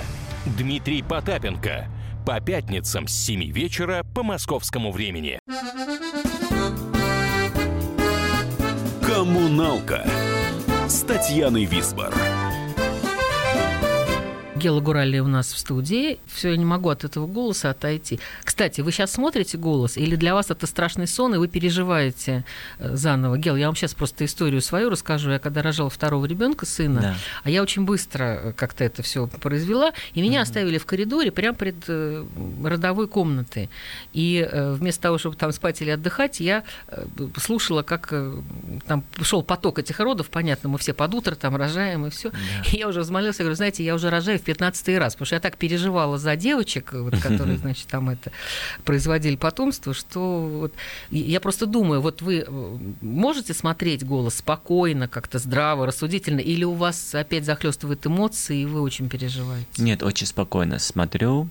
Дмитрий 0.47 1.03
Потапенко. 1.03 1.89
По 2.25 2.41
пятницам 2.41 3.09
с 3.09 3.15
7 3.15 3.51
вечера 3.51 4.05
по 4.15 4.23
московскому 4.23 4.93
времени. 4.93 5.41
«Коммуналка» 9.05 10.07
с 10.87 11.01
Татьяной 11.01 11.65
Висбор. 11.65 12.15
Гела 14.63 14.81
Гурали 14.81 15.19
у 15.19 15.27
нас 15.27 15.53
в 15.53 15.59
студии. 15.59 16.21
Все, 16.27 16.51
я 16.51 16.57
не 16.57 16.65
могу 16.65 16.89
от 16.89 17.03
этого 17.03 17.27
голоса 17.27 17.71
отойти. 17.71 18.21
Кстати, 18.45 18.81
вы 18.81 18.93
сейчас 18.93 19.11
смотрите 19.11 19.59
голос, 19.59 19.97
или 19.97 20.15
для 20.15 20.35
вас 20.35 20.53
это 20.53 20.69
страшный 20.69 21.09
сон, 21.09 21.35
и 21.35 21.39
вы 21.39 21.49
переживаете 21.49 22.45
э, 22.79 22.95
заново? 22.95 23.39
Гел, 23.39 23.57
я 23.57 23.67
вам 23.67 23.75
сейчас 23.75 23.93
просто 23.93 24.25
историю 24.25 24.63
свою 24.63 24.89
расскажу. 24.89 25.31
Я 25.33 25.41
когда 25.41 25.63
рожала 25.63 25.91
второго 25.91 26.27
ребенка, 26.27 26.65
сына, 26.65 27.01
Да. 27.01 27.15
а 27.43 27.51
я 27.51 27.61
очень 27.61 27.85
быстро 27.85 28.25
э, 28.25 28.53
как-то 28.53 28.85
это 28.85 29.03
все 29.03 29.27
произвела, 29.27 29.93
и 30.15 30.23
меня 30.23 30.43
оставили 30.43 30.79
в 30.79 30.87
коридоре 30.87 31.33
прямо 31.33 31.57
пред 31.57 31.85
э, 31.89 32.25
родовой 32.65 33.09
комнатой. 33.09 33.69
И 34.13 34.49
вместо 34.53 35.03
того, 35.03 35.19
чтобы 35.19 35.35
там 35.35 35.51
спать 35.51 35.83
или 35.83 35.91
отдыхать, 35.91 36.39
я 36.39 36.63
слушала, 37.37 37.83
как 37.83 38.15
там 38.87 39.03
шел 39.23 39.43
поток 39.43 39.81
этих 39.81 39.99
родов. 39.99 40.29
Понятно, 40.31 40.69
мы 40.69 40.79
все 40.79 40.93
под 40.93 41.15
утро 41.15 41.35
там 41.35 41.57
рожаем 41.57 42.07
и 42.07 42.11
все. 42.11 42.31
И 42.73 42.77
я 42.77 42.87
уже 42.87 43.01
взмолилась, 43.01 43.39
я 43.39 43.45
говорю, 43.45 43.57
знаете, 43.57 43.85
я 43.85 43.95
уже 43.95 44.09
рожаю 44.09 44.39
в 44.39 44.43
15 44.53 44.99
раз, 44.99 45.15
потому 45.15 45.27
что 45.27 45.37
я 45.37 45.41
так 45.41 45.57
переживала 45.57 46.19
за 46.19 46.37
девочек, 46.37 46.93
вот, 46.93 47.19
которые, 47.19 47.57
значит, 47.63 47.87
там 47.89 48.11
это 48.11 48.33
производили 48.85 49.37
потомство, 49.37 49.95
что 49.95 50.49
вот 50.49 50.75
я 51.11 51.41
просто 51.41 51.67
думаю, 51.67 52.01
вот 52.01 52.23
вы 52.23 52.45
э, 52.47 52.79
можете 53.01 53.55
смотреть 53.55 54.05
голос 54.05 54.37
спокойно, 54.37 55.09
как-то 55.09 55.39
здраво, 55.39 55.87
рассудительно, 55.87 56.41
или 56.41 56.65
у 56.65 56.75
вас 56.75 57.15
опять 57.15 57.45
захлестывают 57.45 58.07
эмоции, 58.07 58.61
и 58.61 58.67
вы 58.67 58.83
очень 58.83 59.09
переживаете? 59.09 59.67
Нет, 59.79 60.03
очень 60.03 60.27
спокойно 60.27 60.79
смотрю. 60.79 61.49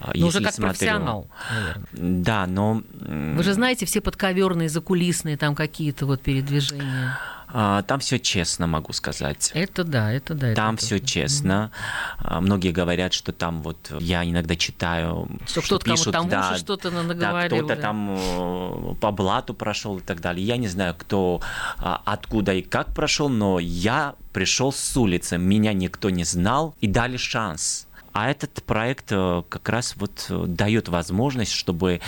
А, 0.00 0.12
Ну, 0.14 0.26
уже 0.26 0.38
если 0.38 0.44
как 0.44 0.54
смотрю- 0.54 0.68
профессионал, 0.78 1.28
наверное. 1.50 1.86
Да, 1.92 2.46
но... 2.46 2.82
Вы 2.92 3.42
же 3.42 3.52
знаете 3.54 3.86
все 3.86 4.00
подковерные, 4.00 4.68
закулисные 4.68 5.36
там 5.36 5.54
какие-то 5.54 6.06
вот 6.06 6.20
передвижения. 6.22 7.18
а, 7.48 7.82
Там 7.82 7.98
все 8.00 8.18
честно, 8.18 8.66
могу 8.66 8.92
сказать. 8.92 9.50
Это 9.54 9.82
да, 9.84 10.12
это 10.12 10.34
да. 10.34 10.48
это 10.48 10.56
Там 10.56 10.76
точно. 10.76 10.86
все 10.86 11.00
честно. 11.00 11.70
А, 12.18 12.40
Многие 12.40 12.70
говорят, 12.72 13.12
что 13.12 13.32
там 13.32 13.62
вот 13.62 13.90
я 14.00 14.22
иногда 14.24 14.54
читаю, 14.54 15.28
Что 15.46 15.62
кто-то 15.62 15.84
кому-то 15.84 16.04
пишут, 16.10 16.24
в 16.24 16.28
да, 16.28 16.56
что-то 16.56 16.90
на- 16.90 17.02
да, 17.02 17.08
наговорил, 17.14 17.58
кто-то 17.58 17.74
да. 17.76 17.82
там 17.82 18.16
э, 18.16 18.94
по 19.00 19.10
блату 19.10 19.54
прошел 19.54 19.98
и 19.98 20.02
так 20.02 20.20
далее. 20.20 20.46
Я 20.46 20.56
не 20.58 20.68
знаю, 20.68 20.94
кто 20.96 21.40
откуда 21.78 22.52
и 22.54 22.62
как 22.62 22.94
прошел, 22.94 23.28
но 23.28 23.58
я 23.58 24.14
пришел 24.32 24.72
с 24.72 24.96
улицы, 24.96 25.38
меня 25.38 25.72
никто 25.72 26.10
не 26.10 26.22
знал 26.24 26.76
и 26.80 26.86
дали 26.86 27.16
шанс. 27.16 27.87
А 28.18 28.28
этот 28.28 28.64
проект 28.64 29.12
э, 29.12 29.44
как 29.48 29.68
раз 29.68 29.94
вот 29.96 30.26
э, 30.28 30.44
дает 30.48 30.88
возможность, 30.88 31.52
чтобы 31.52 32.00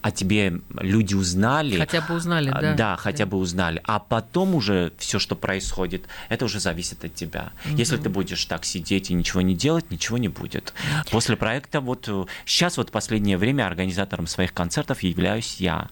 о 0.00 0.10
тебе 0.10 0.62
люди 0.80 1.14
узнали. 1.14 1.76
Хотя 1.76 2.00
бы 2.00 2.14
узнали, 2.14 2.48
А, 2.48 2.60
да. 2.62 2.74
Да, 2.74 2.96
хотя 2.96 3.26
бы 3.26 3.36
узнали. 3.36 3.82
А 3.84 3.98
потом 3.98 4.54
уже 4.54 4.94
все, 4.96 5.18
что 5.18 5.36
происходит, 5.36 6.06
это 6.30 6.46
уже 6.46 6.58
зависит 6.58 7.04
от 7.04 7.14
тебя. 7.14 7.52
Если 7.66 7.98
ты 7.98 8.08
будешь 8.08 8.42
так 8.46 8.64
сидеть 8.64 9.10
и 9.10 9.14
ничего 9.14 9.42
не 9.42 9.54
делать, 9.54 9.90
ничего 9.90 10.16
не 10.16 10.28
будет. 10.28 10.72
После 11.10 11.36
проекта 11.36 11.82
вот 11.82 12.08
э, 12.08 12.24
сейчас 12.46 12.78
вот 12.78 12.90
последнее 12.90 13.36
время 13.36 13.66
организатором 13.66 14.26
своих 14.26 14.54
концертов 14.54 15.02
являюсь 15.02 15.56
я. 15.58 15.88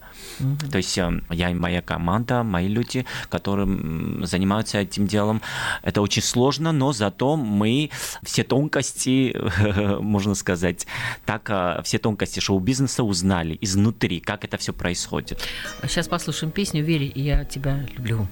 То 0.70 0.78
есть 0.78 0.96
э, 0.96 1.20
я 1.28 1.50
и 1.50 1.54
моя 1.54 1.82
команда, 1.82 2.42
мои 2.42 2.68
люди, 2.68 3.04
которые 3.28 4.24
занимаются 4.24 4.78
этим 4.78 5.06
делом. 5.06 5.42
Это 5.82 6.00
очень 6.00 6.22
сложно, 6.22 6.72
но 6.72 6.94
зато 6.94 7.36
мы 7.36 7.90
все 8.22 8.42
тонкости, 8.42 9.36
можно 10.00 10.34
сказать, 10.34 10.86
так 11.24 11.48
э, 11.50 11.82
все 11.82 11.98
тонкости 11.98 12.40
шоу-бизнеса 12.40 13.02
узнали 13.02 13.58
изнутри, 13.60 14.20
как 14.20 14.44
это 14.44 14.56
все 14.56 14.72
происходит. 14.72 15.40
Сейчас 15.82 16.08
послушаем 16.08 16.52
песню 16.52 16.82
«Верь, 16.84 17.12
я 17.14 17.44
тебя 17.44 17.86
люблю». 17.96 18.26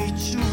Я 0.00 0.06
кричу. 0.06 0.49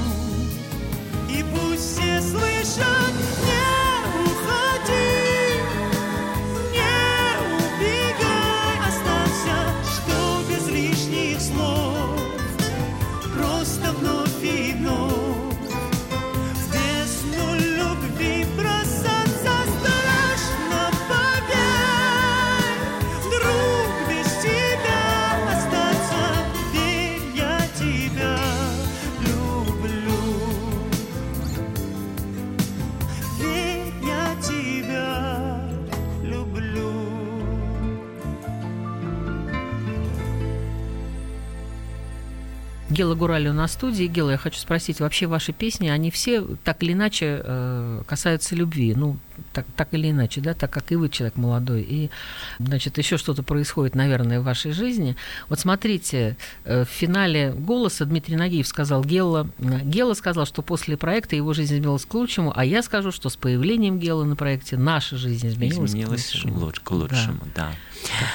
Гела 42.97 43.13
Гурали 43.13 43.47
у 43.47 43.53
нас 43.53 43.71
в 43.71 43.73
студии. 43.75 44.05
Гела, 44.05 44.31
я 44.31 44.37
хочу 44.37 44.57
спросить, 44.59 44.99
вообще 44.99 45.27
ваши 45.27 45.53
песни, 45.53 45.87
они 45.87 46.09
все 46.09 46.41
так 46.63 46.81
или 46.81 46.93
иначе 46.93 47.41
э, 47.43 48.01
касаются 48.07 48.55
любви? 48.55 48.95
Ну, 48.95 49.17
так, 49.53 49.67
так 49.75 49.89
или 49.93 50.09
иначе, 50.09 50.41
да, 50.41 50.55
так 50.55 50.71
как 50.71 50.91
и 50.91 50.95
вы 50.95 51.09
человек 51.09 51.35
молодой. 51.35 51.83
И, 51.83 52.09
значит, 52.57 52.97
еще 52.97 53.17
что-то 53.17 53.43
происходит, 53.43 53.93
наверное, 53.93 54.39
в 54.39 54.43
вашей 54.43 54.71
жизни. 54.71 55.15
Вот 55.47 55.59
смотрите, 55.59 56.37
э, 56.65 56.85
в 56.85 56.89
финале 56.89 57.53
«Голоса» 57.55 58.05
Дмитрий 58.05 58.35
Нагиев 58.35 58.65
сказал 58.67 59.03
Гела, 59.03 59.47
Гела 59.59 60.15
сказал, 60.15 60.47
что 60.47 60.63
после 60.63 60.97
проекта 60.97 61.35
его 61.35 61.53
жизнь 61.53 61.75
изменилась 61.75 62.05
к 62.05 62.13
лучшему, 62.15 62.51
а 62.55 62.65
я 62.65 62.81
скажу, 62.81 63.11
что 63.11 63.29
с 63.29 63.35
появлением 63.35 63.99
Гела 63.99 64.23
на 64.23 64.35
проекте 64.35 64.75
наша 64.75 65.17
жизнь 65.17 65.47
изменилась, 65.49 65.91
Изменилось 65.91 66.25
к 66.31 66.33
лучшему. 66.33 66.59
луч- 66.65 66.79
к 66.79 66.91
лучшему, 66.91 67.39
да. 67.55 67.71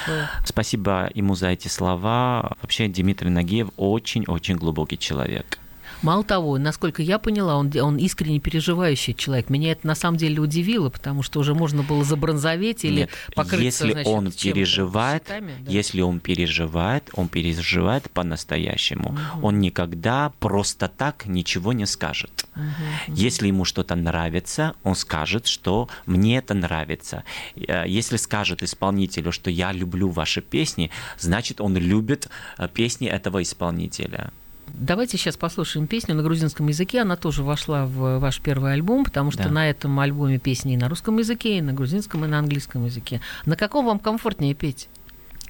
Такое- 0.05 0.29
Спасибо 0.45 1.09
ему 1.13 1.35
за 1.35 1.47
эти 1.49 1.67
слова. 1.67 2.55
Вообще 2.61 2.87
Дмитрий 2.87 3.29
Нагиев 3.29 3.69
очень-очень 3.75 4.52
глубокий 4.55 4.97
человек. 4.97 5.59
Мало 6.03 6.25
того, 6.25 6.57
насколько 6.57 7.01
я 7.01 7.17
поняла, 7.17 7.55
он, 7.55 7.71
он 7.81 7.95
искренне 7.95 8.41
переживающий 8.41 9.13
человек. 9.13 9.49
Меня 9.49 9.71
это 9.71 9.87
на 9.87 9.95
самом 9.95 10.17
деле 10.17 10.41
удивило, 10.41 10.89
потому 10.89 11.23
что 11.23 11.39
уже 11.39 11.55
можно 11.55 11.81
было 11.81 12.03
забронзоветь 12.03 12.83
или 12.83 13.01
Нет, 13.01 13.09
покрыться, 13.35 13.85
если 13.85 13.91
значит, 13.93 14.11
он 14.11 14.31
переживает, 14.31 15.23
щитами, 15.23 15.53
да. 15.61 15.71
если 15.71 16.01
он 16.01 16.19
переживает, 16.19 17.09
он 17.13 17.29
переживает 17.29 18.11
по-настоящему. 18.11 19.17
Он 19.41 19.59
никогда 19.59 20.33
просто 20.39 20.89
так 20.89 21.25
ничего 21.25 21.71
не 21.71 21.85
скажет. 21.85 22.45
Если 23.07 23.47
ему 23.47 23.63
что-то 23.63 23.95
нравится, 23.95 24.75
он 24.83 24.95
скажет, 24.95 25.47
что 25.47 25.87
мне 26.05 26.37
это 26.37 26.53
нравится. 26.53 27.23
Э, 27.55 27.85
Если 27.87 28.17
скажет 28.17 28.61
исполнителю, 28.61 29.31
что 29.31 29.49
я 29.49 29.71
люблю 29.71 30.09
ваши 30.09 30.41
песни, 30.41 30.91
значит 31.17 31.61
он 31.61 31.77
любит 31.77 32.29
э, 32.57 32.67
песни 32.67 33.07
этого 33.07 33.41
исполнителя. 33.41 34.31
Давайте 34.67 35.17
сейчас 35.17 35.37
послушаем 35.37 35.87
песню 35.87 36.15
на 36.15 36.23
грузинском 36.23 36.67
языке. 36.67 37.01
Она 37.01 37.15
тоже 37.15 37.43
вошла 37.43 37.85
в 37.85 38.19
ваш 38.19 38.39
первый 38.41 38.73
альбом, 38.73 39.03
потому 39.05 39.31
что 39.31 39.43
Да. 39.43 39.49
на 39.49 39.69
этом 39.69 39.99
альбоме 39.99 40.39
песни 40.39 40.73
и 40.73 40.77
на 40.77 40.89
русском 40.89 41.17
языке, 41.17 41.57
и 41.57 41.61
на 41.61 41.73
грузинском, 41.73 42.25
и 42.25 42.27
на 42.27 42.39
английском 42.39 42.85
языке. 42.85 43.21
На 43.45 43.55
каком 43.55 43.85
вам 43.85 43.99
комфортнее 43.99 44.53
петь? 44.55 44.89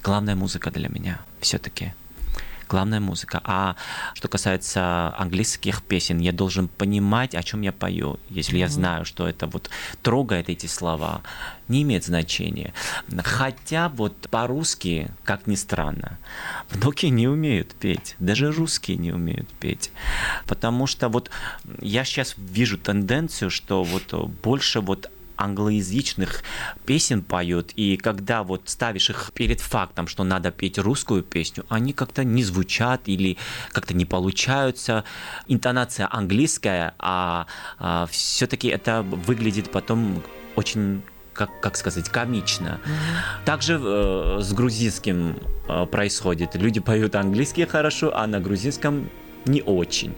Главная 0.02 0.34
музыка 0.34 0.70
для 0.70 0.88
меня 0.88 1.20
все-таки. 1.40 1.94
Главная 2.74 2.98
музыка. 2.98 3.40
А 3.44 3.76
что 4.14 4.26
касается 4.26 5.14
английских 5.16 5.80
песен, 5.84 6.18
я 6.18 6.32
должен 6.32 6.66
понимать, 6.66 7.36
о 7.36 7.42
чем 7.44 7.62
я 7.62 7.70
пою. 7.70 8.18
Если 8.30 8.58
я 8.58 8.66
знаю, 8.68 9.04
что 9.04 9.28
это 9.28 9.46
вот 9.46 9.70
трогает 10.02 10.48
эти 10.48 10.66
слова, 10.66 11.22
не 11.68 11.82
имеет 11.82 12.04
значения. 12.04 12.74
Хотя 13.22 13.88
вот 13.88 14.28
по-русски, 14.28 15.08
как 15.22 15.46
ни 15.46 15.54
странно, 15.54 16.18
многие 16.72 17.10
не 17.10 17.28
умеют 17.28 17.76
петь. 17.76 18.16
Даже 18.18 18.50
русские 18.50 18.96
не 18.96 19.12
умеют 19.12 19.48
петь. 19.60 19.92
Потому 20.44 20.88
что 20.88 21.08
вот 21.08 21.30
я 21.80 22.04
сейчас 22.04 22.34
вижу 22.36 22.76
тенденцию, 22.76 23.50
что 23.50 23.84
вот 23.84 24.12
больше 24.42 24.80
вот 24.80 25.12
англоязычных 25.36 26.42
песен 26.86 27.22
поют, 27.22 27.72
и 27.76 27.96
когда 27.96 28.42
вот 28.42 28.62
ставишь 28.66 29.10
их 29.10 29.32
перед 29.34 29.60
фактом, 29.60 30.06
что 30.06 30.24
надо 30.24 30.50
петь 30.50 30.78
русскую 30.78 31.22
песню, 31.22 31.64
они 31.68 31.92
как-то 31.92 32.24
не 32.24 32.44
звучат 32.44 33.02
или 33.06 33.36
как-то 33.72 33.94
не 33.94 34.04
получаются. 34.04 35.04
Интонация 35.46 36.08
английская, 36.10 36.94
а, 36.98 37.46
все-таки 38.10 38.68
это 38.68 39.02
выглядит 39.02 39.70
потом 39.70 40.22
очень 40.56 41.02
как, 41.34 41.60
как 41.60 41.76
сказать, 41.76 42.08
комично. 42.08 42.80
Также 43.44 43.80
э, 43.82 44.38
с 44.40 44.52
грузинским 44.52 45.36
э, 45.68 45.86
происходит. 45.86 46.54
Люди 46.54 46.80
поют 46.80 47.16
английский 47.16 47.66
хорошо, 47.66 48.16
а 48.16 48.26
на 48.26 48.40
грузинском 48.40 49.10
не 49.44 49.60
очень. 49.60 50.14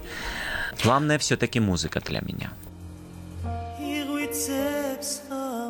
Главное 0.84 1.18
все-таки 1.18 1.58
музыка 1.58 2.00
для 2.00 2.20
меня. 2.20 2.52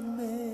me. 0.07 0.46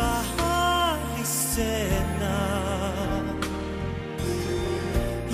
ბაჰარი 0.00 1.24
სენა 1.28 2.36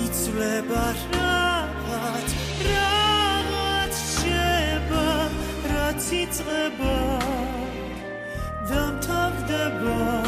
იცვლება 0.05 0.83
რაღაც 1.15 2.35
რაღაც 2.67 4.03
შეება 4.11 5.05
რაც 5.73 6.11
იწება 6.21 6.95
დამთავრდება. 8.71 10.26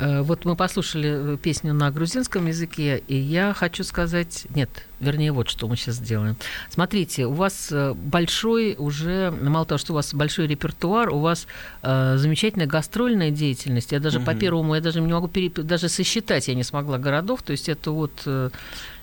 uh, 0.00 0.17
Вот 0.22 0.44
мы 0.44 0.56
послушали 0.56 1.34
э, 1.34 1.36
песню 1.36 1.74
на 1.74 1.90
грузинском 1.90 2.46
языке, 2.46 3.02
и 3.08 3.16
я 3.16 3.54
хочу 3.54 3.84
сказать... 3.84 4.46
Нет, 4.54 4.70
вернее, 5.00 5.32
вот 5.32 5.48
что 5.48 5.68
мы 5.68 5.76
сейчас 5.76 5.96
сделаем. 5.96 6.36
Смотрите, 6.70 7.26
у 7.26 7.32
вас 7.32 7.68
э, 7.70 7.94
большой 7.94 8.74
уже... 8.78 9.30
Мало 9.42 9.66
того, 9.66 9.78
что 9.78 9.92
у 9.92 9.96
вас 9.96 10.14
большой 10.14 10.46
репертуар, 10.46 11.10
у 11.10 11.18
вас 11.20 11.46
э, 11.82 12.16
замечательная 12.16 12.66
гастрольная 12.66 13.30
деятельность. 13.30 13.92
Я 13.92 14.00
даже 14.00 14.20
по 14.20 14.34
первому, 14.34 14.74
я 14.74 14.80
даже 14.80 15.00
не 15.00 15.12
могу 15.12 15.28
пере- 15.28 15.50
даже 15.50 15.88
сосчитать, 15.88 16.48
я 16.48 16.54
не 16.54 16.64
смогла 16.64 16.98
городов. 16.98 17.42
То 17.42 17.52
есть 17.52 17.68
это 17.68 17.90
вот... 17.90 18.12
э, 18.26 18.50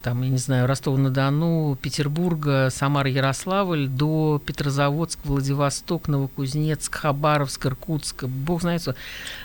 там, 0.02 0.22
я 0.22 0.30
не 0.30 0.38
знаю, 0.38 0.68
Ростова-на-Дону, 0.68 1.80
Петербурга, 1.82 2.70
Самара, 2.72 3.10
Ярославль, 3.10 3.88
до 3.88 4.40
Петрозаводск, 4.46 5.18
Владивосток, 5.24 6.08
Новокузнецк, 6.08 6.94
Хабаровск, 6.94 7.66
Иркутск, 7.66 8.26
бог 8.26 8.62
знает 8.62 8.82
что. 8.84 8.94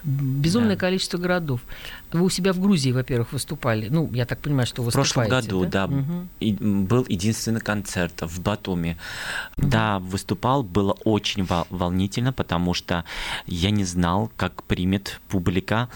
Безумное 0.04 0.76
Да. 0.76 0.80
количество 0.80 1.16
городов. 1.16 1.59
Вы 2.12 2.22
у 2.22 2.28
себя 2.30 2.52
в 2.52 2.58
Грузии, 2.60 2.92
во-первых, 2.92 3.32
выступали. 3.32 3.88
Ну, 3.88 4.10
я 4.12 4.26
так 4.26 4.40
понимаю, 4.40 4.66
что 4.66 4.82
вы 4.82 4.90
В 4.90 4.94
прошлом 4.94 5.28
году, 5.28 5.64
да, 5.66 5.88
и, 6.40 6.56
м, 6.60 6.86
был 6.86 7.06
единственный 7.08 7.60
концерт 7.60 8.22
в 8.22 8.40
Батуми. 8.40 8.96
Да, 9.56 9.98
выступал, 9.98 10.62
было 10.62 10.92
очень 11.04 11.44
вол- 11.44 11.66
волнительно, 11.70 12.32
потому 12.32 12.74
что 12.74 13.04
я 13.46 13.70
не 13.70 13.84
знал, 13.84 14.30
как 14.36 14.62
примет 14.64 15.20
публика. 15.28 15.88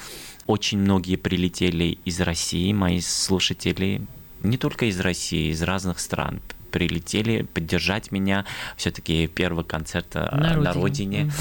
Очень 0.47 0.79
многие 0.79 1.17
прилетели 1.17 1.99
из 2.05 2.21
России, 2.21 2.73
мои 2.73 3.01
слушатели, 3.01 4.03
не 4.43 4.57
только 4.59 4.87
из 4.87 5.01
России, 5.01 5.51
из 5.51 5.63
разных 5.63 5.99
стран 5.99 6.41
прилетели 6.75 7.43
поддержать 7.43 8.11
меня. 8.11 8.45
Все-таки 8.77 9.29
первый 9.29 9.65
концерт 9.65 10.09
э, 10.15 10.29
На 10.37 10.57
на, 10.57 10.73
родине. 10.73 11.23
родине. 11.23 11.33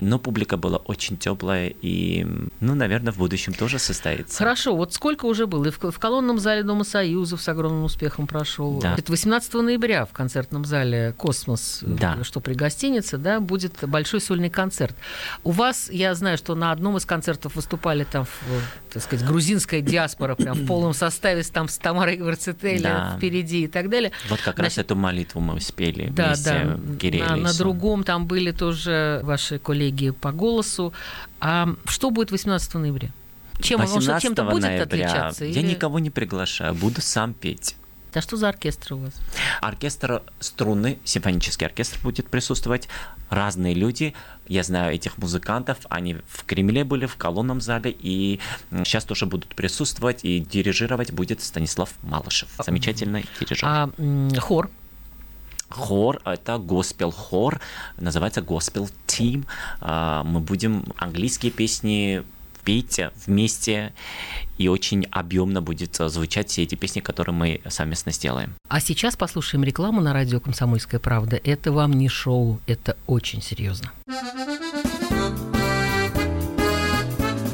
Но 0.00 0.18
публика 0.18 0.58
была 0.58 0.76
очень 0.76 1.16
теплая 1.16 1.72
и, 1.80 2.26
ну, 2.60 2.74
наверное, 2.74 3.10
в 3.10 3.16
будущем 3.16 3.54
тоже 3.54 3.78
состоится. 3.78 4.36
Хорошо, 4.36 4.76
вот 4.76 4.92
сколько 4.92 5.24
уже 5.24 5.46
было? 5.46 5.64
И 5.64 5.70
в, 5.70 5.78
в 5.90 5.98
колонном 5.98 6.38
зале 6.38 6.62
Дома 6.62 6.84
Союзов 6.84 7.40
с 7.40 7.48
огромным 7.48 7.84
успехом 7.84 8.26
прошел. 8.26 8.78
Да. 8.78 8.94
Это 8.98 9.10
18 9.10 9.54
ноября 9.54 10.04
в 10.04 10.12
концертном 10.12 10.66
зале 10.66 11.14
«Космос», 11.16 11.78
э, 11.82 11.86
Да. 11.98 12.18
что 12.22 12.40
при 12.40 12.52
гостинице, 12.52 13.16
да, 13.16 13.40
будет 13.40 13.72
большой 13.88 14.20
сольный 14.20 14.50
концерт. 14.50 14.94
У 15.42 15.52
вас, 15.52 15.88
я 15.90 16.14
знаю, 16.14 16.36
что 16.36 16.54
на 16.54 16.70
одном 16.70 16.98
из 16.98 17.06
концертов 17.06 17.56
выступали 17.56 18.04
там, 18.04 18.26
в, 18.26 18.92
так 18.92 19.02
сказать, 19.02 19.26
грузинская 19.26 19.80
диаспора 19.80 20.34
прям 20.34 20.54
в 20.54 20.66
полном 20.66 20.92
составе, 20.92 21.42
там 21.44 21.66
с 21.68 21.78
Тамарой 21.78 22.16
Гварцетели 22.18 22.82
Да. 22.82 23.14
впереди 23.16 23.64
и 23.64 23.68
так 23.68 23.88
далее. 23.88 24.12
Вот 24.28 24.40
как 24.42 24.58
раз 24.66 24.78
эту 24.78 24.96
молитву 24.96 25.40
мы 25.40 25.54
успели 25.54 26.08
Да, 26.10 26.26
вместе 26.26 26.78
да. 27.20 27.26
На, 27.28 27.36
на 27.36 27.54
другом 27.54 28.04
там 28.04 28.26
были 28.26 28.52
тоже 28.52 29.20
ваши 29.24 29.58
коллеги 29.58 30.10
по 30.10 30.32
голосу. 30.32 30.92
А 31.40 31.68
что 31.86 32.10
будет 32.10 32.30
18 32.30 32.74
ноября? 32.74 33.10
Чем 33.60 33.80
он, 33.80 33.86
он 33.86 33.88
что, 33.88 34.12
18 34.12 34.22
чем-то 34.22 34.44
будет 34.44 34.80
отличаться? 34.80 35.44
я 35.44 35.60
или- 35.60 35.70
никого 35.70 35.98
не 35.98 36.10
приглашаю, 36.10 36.74
буду 36.74 37.00
сам 37.00 37.32
петь. 37.32 37.76
Да 38.16 38.22
что 38.22 38.38
за 38.38 38.48
оркестр 38.48 38.94
у 38.94 38.96
вас? 38.96 39.12
Оркестр 39.60 40.22
струнный, 40.40 40.98
симфонический 41.04 41.66
оркестр 41.66 41.98
будет 42.02 42.30
присутствовать. 42.30 42.88
Разные 43.28 43.74
люди. 43.74 44.14
Я 44.48 44.62
знаю 44.62 44.94
этих 44.94 45.18
музыкантов. 45.18 45.76
Они 45.90 46.16
в 46.26 46.44
Кремле 46.46 46.84
были, 46.84 47.04
в 47.04 47.16
колонном 47.16 47.60
зале. 47.60 47.94
И 47.94 48.40
сейчас 48.70 49.04
тоже 49.04 49.26
будут 49.26 49.54
присутствовать. 49.54 50.24
И 50.24 50.40
дирижировать 50.40 51.12
будет 51.12 51.42
Станислав 51.42 51.90
Малышев. 52.04 52.48
Замечательный 52.64 53.26
дирижер. 53.38 53.68
А 53.68 53.90
хор? 54.40 54.70
Хор– 55.68 56.22
это 56.24 56.56
госпел 56.56 57.10
хор, 57.10 57.60
называется 57.98 58.40
Team. 58.40 59.44
А, 59.80 60.22
Мы 60.24 60.40
будем 60.40 60.84
английские 60.96 61.52
песни 61.52 62.22
петь 62.66 63.00
вместе, 63.26 63.94
и 64.58 64.68
очень 64.68 65.06
объемно 65.12 65.62
будет 65.62 65.98
а, 66.00 66.08
звучать 66.08 66.50
все 66.50 66.64
эти 66.64 66.74
песни, 66.74 67.00
которые 67.00 67.34
мы 67.34 67.60
совместно 67.68 68.12
сделаем. 68.12 68.54
А 68.68 68.80
сейчас 68.80 69.16
послушаем 69.16 69.62
рекламу 69.62 70.00
на 70.00 70.12
радио 70.12 70.40
«Комсомольская 70.40 70.98
правда». 70.98 71.40
Это 71.44 71.70
вам 71.70 71.92
не 71.92 72.08
шоу, 72.08 72.58
это 72.66 72.96
очень 73.06 73.40
серьезно. 73.40 73.92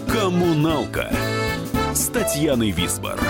«Коммуналка» 0.09 1.15
с 1.95 2.09
Татьяной 2.09 2.71
Висбор. 2.71 3.21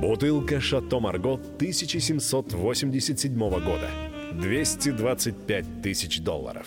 Бутылка 0.00 0.60
«Шато 0.60 1.00
Марго» 1.00 1.34
1787 1.34 3.36
года. 3.36 3.90
225 4.32 5.82
тысяч 5.82 6.20
долларов. 6.20 6.66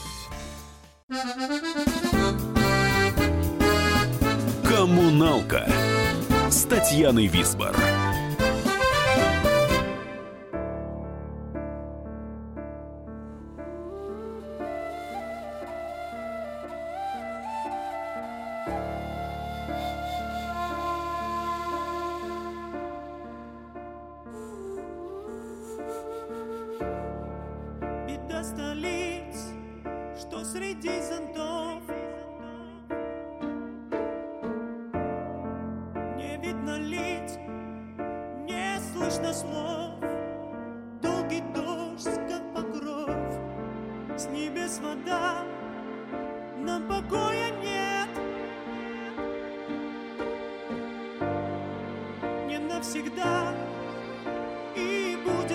«Коммуналка» 4.63 5.67
с 6.49 6.63
Татьяной 6.63 7.27
Висбор. 7.27 7.75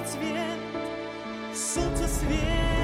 Свет 0.06 0.58
солнце 1.52 2.06
свет. 2.06 2.75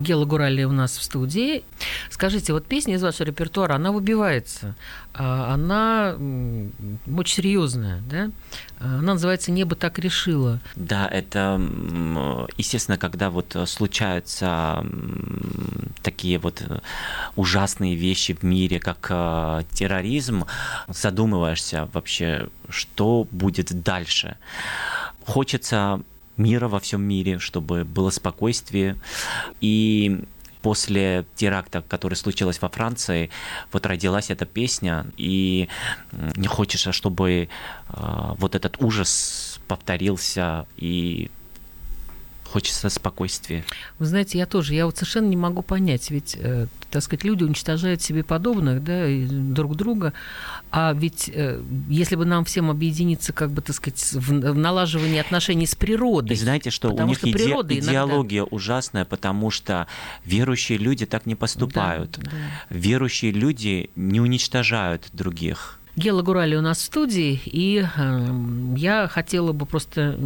Гела 0.00 0.24
Гурали 0.24 0.64
у 0.64 0.72
нас 0.72 0.96
в 0.96 1.02
студии. 1.02 1.62
Скажите, 2.08 2.52
вот 2.54 2.66
песня 2.66 2.94
из 2.94 3.02
вашего 3.02 3.26
репертуара, 3.26 3.74
она 3.74 3.92
выбивается. 3.92 4.74
А, 5.12 5.52
Она 5.54 6.16
очень 7.16 7.34
серьезная, 7.34 8.02
да? 8.10 8.30
Она 8.78 9.12
называется 9.12 9.52
«Небо 9.52 9.76
так 9.76 9.98
решило». 9.98 10.58
Да, 10.74 11.06
это, 11.06 11.60
естественно, 12.56 12.96
когда 12.96 13.28
вот 13.28 13.54
случаются 13.66 14.84
такие 16.02 16.38
вот 16.38 16.62
э, 16.66 16.80
ужасные 17.36 17.94
вещи 17.94 18.32
в 18.32 18.42
мире, 18.42 18.80
как 18.80 19.08
э, 19.10 19.62
терроризм, 19.72 20.46
задумываешься 20.88 21.88
вообще, 21.92 22.48
что 22.70 23.26
будет 23.30 23.82
дальше. 23.82 24.38
Хочется 25.26 26.00
мира 26.36 26.68
во 26.68 26.80
всем 26.80 27.02
мире, 27.02 27.38
чтобы 27.38 27.84
было 27.84 28.10
спокойствие. 28.10 28.96
И 29.60 30.20
после 30.62 31.24
теракта, 31.36 31.82
который 31.88 32.14
случилось 32.14 32.60
во 32.60 32.68
Франции, 32.68 33.30
вот 33.72 33.86
родилась 33.86 34.30
эта 34.30 34.46
песня, 34.46 35.06
и 35.16 35.68
не 36.36 36.48
хочется, 36.48 36.92
чтобы 36.92 37.48
э, 37.88 38.34
вот 38.38 38.54
этот 38.54 38.80
ужас 38.82 39.60
повторился, 39.68 40.66
и 40.76 41.30
хочется 42.50 42.88
спокойствия. 42.90 43.64
Вы 43.98 44.06
знаете, 44.06 44.38
я 44.38 44.46
тоже, 44.46 44.74
я 44.74 44.86
вот 44.86 44.96
совершенно 44.96 45.26
не 45.28 45.36
могу 45.36 45.62
понять, 45.62 46.10
ведь, 46.10 46.36
э, 46.38 46.66
так 46.90 47.02
сказать, 47.02 47.24
люди 47.24 47.44
уничтожают 47.44 48.02
себе 48.02 48.24
подобных, 48.24 48.82
да, 48.82 49.06
и 49.08 49.24
друг 49.26 49.76
друга, 49.76 50.12
а 50.70 50.92
ведь 50.92 51.30
э, 51.32 51.62
если 51.88 52.16
бы 52.16 52.24
нам 52.24 52.44
всем 52.44 52.70
объединиться, 52.70 53.32
как 53.32 53.50
бы, 53.52 53.62
так 53.62 53.76
сказать, 53.76 54.00
в, 54.12 54.28
в 54.30 54.54
налаживании 54.56 55.18
отношений 55.20 55.66
с 55.66 55.74
природой, 55.74 56.36
И 56.36 56.38
знаете, 56.38 56.70
что 56.70 56.92
у 56.92 57.06
них 57.06 57.18
что 57.18 57.28
иде- 57.28 57.34
иногда- 57.78 57.90
идеология 57.92 58.42
ужасная, 58.42 59.04
потому 59.04 59.50
что 59.50 59.86
верующие 60.24 60.78
люди 60.78 61.06
так 61.06 61.26
не 61.26 61.34
поступают. 61.36 62.18
Верующие 62.68 63.32
люди 63.32 63.90
не 63.96 64.20
уничтожают 64.20 65.08
других. 65.12 65.79
Гела 65.96 66.22
Гурали 66.22 66.54
у 66.56 66.60
нас 66.60 66.78
в 66.78 66.82
студии, 66.82 67.40
и 67.44 67.84
э, 67.84 68.28
я 68.76 69.08
хотела 69.08 69.52
бы 69.52 69.66
просто, 69.66 70.18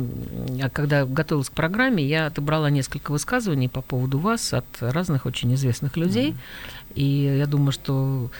когда 0.73 1.07
готовилась 1.07 1.49
к 1.49 1.53
программе, 1.53 2.05
я 2.05 2.27
отобрала 2.27 2.69
несколько 2.71 3.11
высказываний 3.11 3.69
по 3.69 3.81
поводу 3.81 4.19
вас 4.19 4.53
от 4.53 4.67
разных 4.81 5.27
очень 5.27 5.55
известных 5.55 5.97
людей. 5.97 6.35
И 6.95 7.36
я 7.38 7.47
думаю, 7.47 7.72
что 7.72 8.30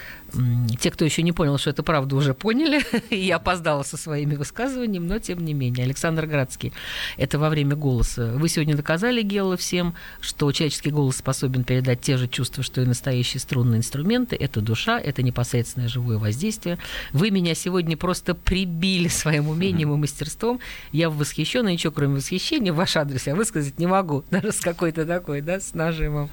те, 0.79 0.91
кто 0.91 1.05
еще 1.05 1.21
не 1.21 1.31
понял, 1.31 1.57
что 1.57 1.69
это 1.69 1.83
правда, 1.83 2.15
уже 2.15 2.33
поняли. 2.33 2.81
И 3.09 3.17
я 3.17 3.37
опоздала 3.37 3.83
со 3.83 3.97
своими 3.97 4.35
высказываниями, 4.35 5.07
но 5.07 5.19
тем 5.19 5.43
не 5.43 5.53
менее. 5.53 5.85
Александр 5.85 6.25
Градский, 6.25 6.73
это 7.17 7.39
во 7.39 7.49
время 7.49 7.75
голоса. 7.75 8.33
Вы 8.35 8.49
сегодня 8.49 8.75
доказали, 8.75 9.21
Гелла, 9.21 9.57
всем, 9.57 9.93
что 10.19 10.51
человеческий 10.51 10.91
голос 10.91 11.17
способен 11.17 11.63
передать 11.63 12.01
те 12.01 12.17
же 12.17 12.27
чувства, 12.27 12.63
что 12.63 12.81
и 12.81 12.85
настоящие 12.85 13.39
струнные 13.39 13.79
инструменты. 13.79 14.35
Это 14.35 14.61
душа, 14.61 14.99
это 14.99 15.21
непосредственное 15.23 15.87
живое 15.87 16.17
воздействие. 16.17 16.77
Вы 17.13 17.31
меня 17.31 17.55
сегодня 17.55 17.95
просто 17.95 18.35
прибили 18.35 19.07
своим 19.07 19.49
умением 19.49 19.93
и 19.93 19.97
мастерством. 19.97 20.59
Я 20.91 21.09
восхищена, 21.09 21.69
ничего 21.69 21.93
кроме 21.93 22.15
восхищения 22.15 22.73
в 22.73 22.75
ваш 22.75 22.97
адрес 22.97 23.27
я 23.27 23.35
высказать 23.35 23.79
не 23.79 23.87
могу. 23.87 24.23
Даже 24.31 24.51
с 24.51 24.59
какой-то 24.59 25.05
такой, 25.05 25.41
да, 25.41 25.59
с 25.59 25.73
нажимом. 25.73 26.29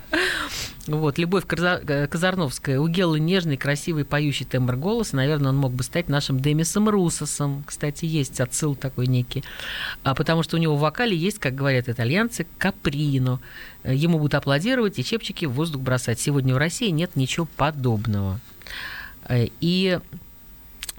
Вот, 0.88 1.16
Любовь 1.16 1.44
э, 1.48 2.06
Казарновская. 2.08 2.80
У 2.80 2.88
Геллы 2.88 3.20
нежный, 3.20 3.56
красивый, 3.56 4.04
поющий 4.04 4.44
тембр 4.44 4.74
голоса. 4.74 5.14
Наверное, 5.14 5.50
он 5.50 5.56
мог 5.56 5.72
бы 5.72 5.84
стать 5.84 6.08
нашим 6.08 6.40
Демисом 6.40 6.88
Русосом. 6.88 7.62
Кстати, 7.64 8.04
есть 8.04 8.40
отсыл 8.40 8.74
такой 8.74 9.06
некий. 9.06 9.44
А, 10.02 10.14
потому 10.14 10.42
что 10.42 10.56
у 10.56 10.60
него 10.60 10.76
в 10.76 10.80
вокале 10.80 11.16
есть, 11.16 11.38
как 11.38 11.54
говорят 11.54 11.88
итальянцы, 11.88 12.46
каприно. 12.58 13.40
Ему 13.84 14.18
будут 14.18 14.34
аплодировать 14.34 14.98
и 14.98 15.04
чепчики 15.04 15.44
в 15.44 15.52
воздух 15.52 15.82
бросать. 15.82 16.18
Сегодня 16.18 16.54
в 16.54 16.58
России 16.58 16.90
нет 16.90 17.14
ничего 17.14 17.46
подобного. 17.56 18.40
Э, 19.28 19.46
И 19.60 20.00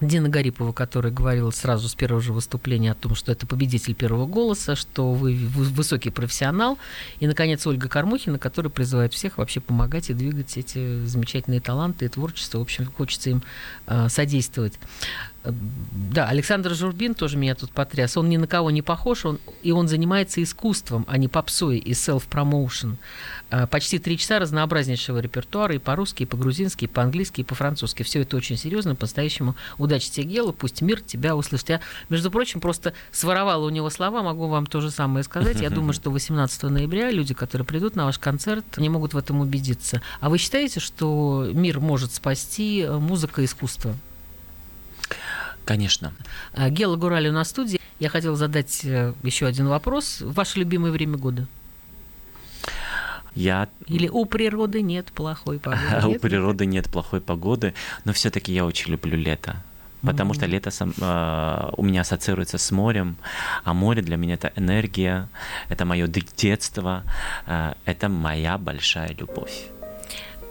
Дина 0.00 0.28
Гарипова, 0.28 0.72
которая 0.72 1.12
говорила 1.12 1.50
сразу 1.50 1.88
с 1.88 1.94
первого 1.94 2.20
же 2.20 2.32
выступления 2.32 2.92
о 2.92 2.94
том, 2.94 3.14
что 3.14 3.30
это 3.30 3.46
победитель 3.46 3.94
первого 3.94 4.26
голоса, 4.26 4.74
что 4.74 5.12
вы 5.12 5.34
вы- 5.34 5.64
высокий 5.64 6.10
профессионал. 6.10 6.78
И, 7.20 7.26
наконец, 7.26 7.66
Ольга 7.66 7.88
Кормухина, 7.88 8.38
которая 8.38 8.70
призывает 8.70 9.12
всех 9.14 9.38
вообще 9.38 9.60
помогать 9.60 10.10
и 10.10 10.14
двигать 10.14 10.56
эти 10.56 11.04
замечательные 11.06 11.60
таланты 11.60 12.06
и 12.06 12.08
творчество. 12.08 12.58
В 12.58 12.62
общем, 12.62 12.86
хочется 12.86 13.30
им 13.30 13.42
э, 13.86 14.08
содействовать. 14.08 14.78
Да, 15.44 16.28
Александр 16.28 16.74
Журбин 16.74 17.14
тоже 17.14 17.36
меня 17.36 17.54
тут 17.54 17.70
потряс. 17.70 18.16
Он 18.16 18.28
ни 18.28 18.36
на 18.38 18.46
кого 18.46 18.70
не 18.70 18.80
похож, 18.80 19.26
он, 19.26 19.40
и 19.62 19.72
он 19.72 19.88
занимается 19.88 20.42
искусством, 20.42 21.04
а 21.06 21.18
не 21.18 21.28
попсой 21.28 21.78
и 21.78 21.92
селф-промоушен. 21.92 22.96
Э, 23.50 23.66
Почти 23.66 23.98
три 23.98 24.16
часа 24.16 24.38
разнообразнейшего 24.38 25.18
репертуара 25.18 25.74
и 25.74 25.78
по-русски, 25.78 26.22
и 26.22 26.26
по-грузински, 26.26 26.84
и 26.84 26.88
по-английски, 26.88 27.42
и 27.42 27.44
по-французски. 27.44 28.02
Все 28.04 28.22
это 28.22 28.36
очень 28.36 28.56
серьезно, 28.56 28.94
по-настоящему. 28.94 29.54
Удачи 29.76 30.10
тебе, 30.10 30.26
Гела, 30.26 30.52
пусть 30.52 30.80
мир 30.80 31.02
тебя 31.02 31.36
услышит. 31.36 31.68
Я, 31.68 31.80
между 32.08 32.30
прочим, 32.30 32.60
просто 32.60 32.94
своровала 33.12 33.66
у 33.66 33.70
него 33.70 33.90
слова, 33.90 34.22
могу 34.22 34.48
вам 34.48 34.64
то 34.66 34.80
же 34.80 34.90
самое 34.90 35.24
сказать. 35.24 35.60
Я 35.60 35.68
думаю, 35.68 35.92
что 35.94 36.10
18 36.10 36.62
ноября 36.64 37.10
люди, 37.10 37.34
которые 37.34 37.66
придут 37.66 37.96
на 37.96 38.06
ваш 38.06 38.18
концерт, 38.18 38.64
не 38.78 38.88
могут 38.88 39.12
в 39.12 39.18
этом 39.18 39.40
убедиться. 39.40 40.00
А 40.20 40.30
вы 40.30 40.38
считаете, 40.38 40.80
что 40.80 41.50
мир 41.52 41.80
может 41.80 42.14
спасти 42.14 42.80
э, 42.80 42.98
музыка 42.98 43.42
и 43.42 43.44
искусство? 43.44 43.94
Конечно. 45.64 46.12
А, 46.52 46.68
Гела 46.70 46.96
Гурали 46.96 47.28
у 47.28 47.32
нас 47.32 47.48
в 47.48 47.50
студии. 47.50 47.80
Я 48.00 48.08
хотела 48.08 48.36
задать 48.36 48.84
э, 48.84 49.12
еще 49.22 49.46
один 49.46 49.68
вопрос. 49.68 50.18
Ваше 50.20 50.58
любимое 50.60 50.92
время 50.92 51.16
года? 51.16 51.46
Я 53.34 53.68
Или 53.86 54.08
у 54.08 54.26
природы 54.26 54.82
нет 54.82 55.06
плохой 55.12 55.58
погоды? 55.60 56.06
у 56.06 56.18
природы 56.20 56.66
нет 56.66 56.88
плохой 56.90 57.20
погоды, 57.20 57.74
но 58.04 58.12
все-таки 58.12 58.52
я 58.52 58.64
очень 58.64 58.92
люблю 58.92 59.16
лето. 59.16 59.56
Потому 60.02 60.34
что 60.34 60.44
лето 60.44 60.70
сам- 60.70 60.92
э, 61.00 61.70
у 61.78 61.82
меня 61.82 62.02
ассоциируется 62.02 62.58
с 62.58 62.70
морем, 62.70 63.16
а 63.64 63.72
море 63.72 64.02
для 64.02 64.16
меня 64.18 64.34
это 64.34 64.52
энергия, 64.54 65.28
это 65.70 65.86
мое 65.86 66.06
детство, 66.06 67.04
э, 67.46 67.72
это 67.86 68.10
моя 68.10 68.58
большая 68.58 69.14
любовь. 69.14 69.68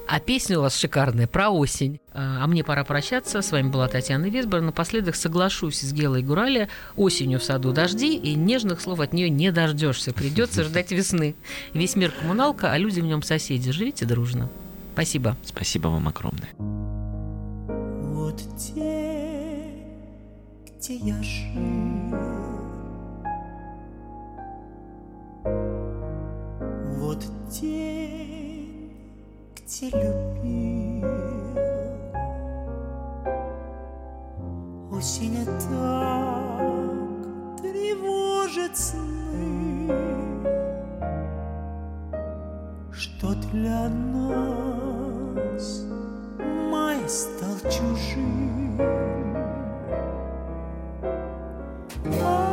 А 0.07 0.19
песня 0.19 0.59
у 0.59 0.61
вас 0.61 0.75
шикарная 0.75 1.27
про 1.27 1.49
осень. 1.49 1.99
А 2.13 2.43
а 2.43 2.47
мне 2.47 2.63
пора 2.63 2.83
прощаться. 2.83 3.41
С 3.41 3.51
вами 3.51 3.69
была 3.69 3.87
Татьяна 3.87 4.25
Весбор. 4.25 4.61
Напоследок 4.61 5.15
соглашусь 5.15 5.79
с 5.79 5.93
Гелой 5.93 6.21
Гурали. 6.21 6.67
Осенью 6.95 7.39
в 7.39 7.43
саду 7.43 7.71
дожди, 7.71 8.15
и 8.15 8.35
нежных 8.35 8.81
слов 8.81 8.99
от 8.99 9.13
нее 9.13 9.29
не 9.29 9.51
дождешься. 9.51 10.13
Придется 10.13 10.63
ждать 10.65 10.91
весны. 10.91 11.35
Весь 11.73 11.95
мир 11.95 12.11
коммуналка, 12.11 12.71
а 12.71 12.77
люди 12.77 12.99
в 12.99 13.05
нем 13.05 13.23
соседи. 13.23 13.71
Живите 13.71 14.05
дружно. 14.05 14.49
Спасибо. 14.93 15.37
Спасибо 15.45 15.87
вам 15.87 16.07
огромное. 16.07 16.49
Вот 16.57 18.41
те, 18.57 19.71
где 20.79 20.95
я 20.97 21.23
жил, 21.23 22.13
Вот 26.99 27.23
день, 27.49 28.02
где 29.73 29.89
любил. 29.89 31.09
Осень 34.91 35.45
так 35.45 36.61
тревожит 37.59 38.77
сны, 38.77 39.89
Что 42.91 43.33
для 43.51 43.89
нас 43.89 45.83
май 46.69 46.99
стал 47.07 47.57
чужим. 47.71 48.79
А 52.21 52.52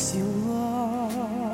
весела 0.00 1.10
И 1.30 1.49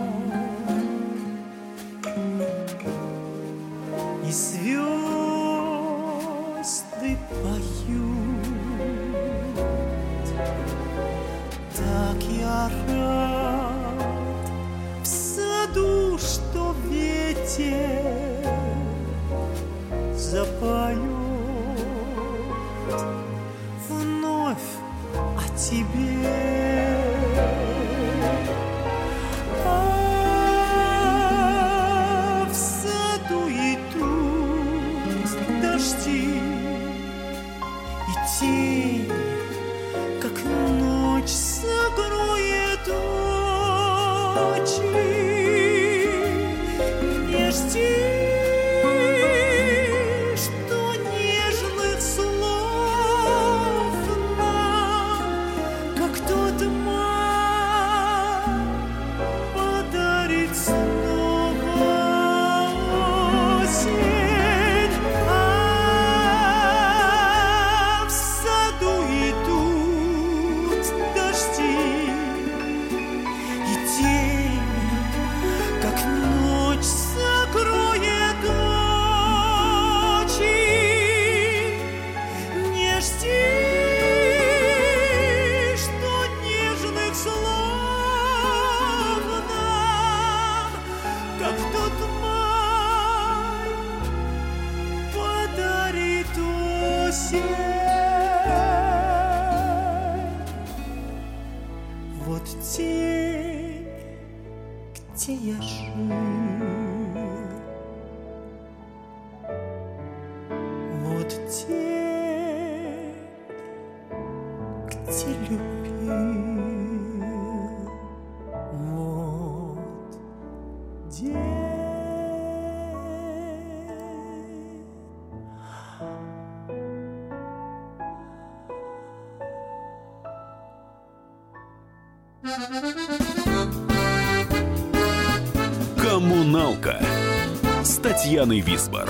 Татьяной 138.46 138.60
Висбор. 138.60 139.08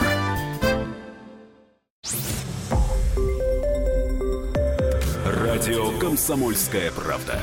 Радио 5.26 5.98
«Комсомольская 5.98 6.90
правда». 6.90 7.38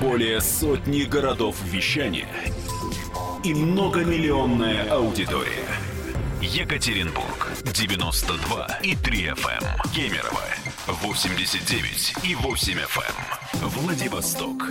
Более 0.00 0.40
сотни 0.40 1.02
городов 1.02 1.56
вещания 1.64 2.28
и 3.44 3.52
многомиллионная 3.52 4.90
аудитория. 4.90 5.68
Екатеринбург 6.40 7.48
92 7.62 8.78
и 8.82 8.96
3 8.96 9.26
FM. 9.26 9.92
Кемерово 9.94 10.44
89 10.86 12.14
и 12.24 12.34
8 12.34 12.72
FM. 12.72 13.68
Владивосток 13.68 14.70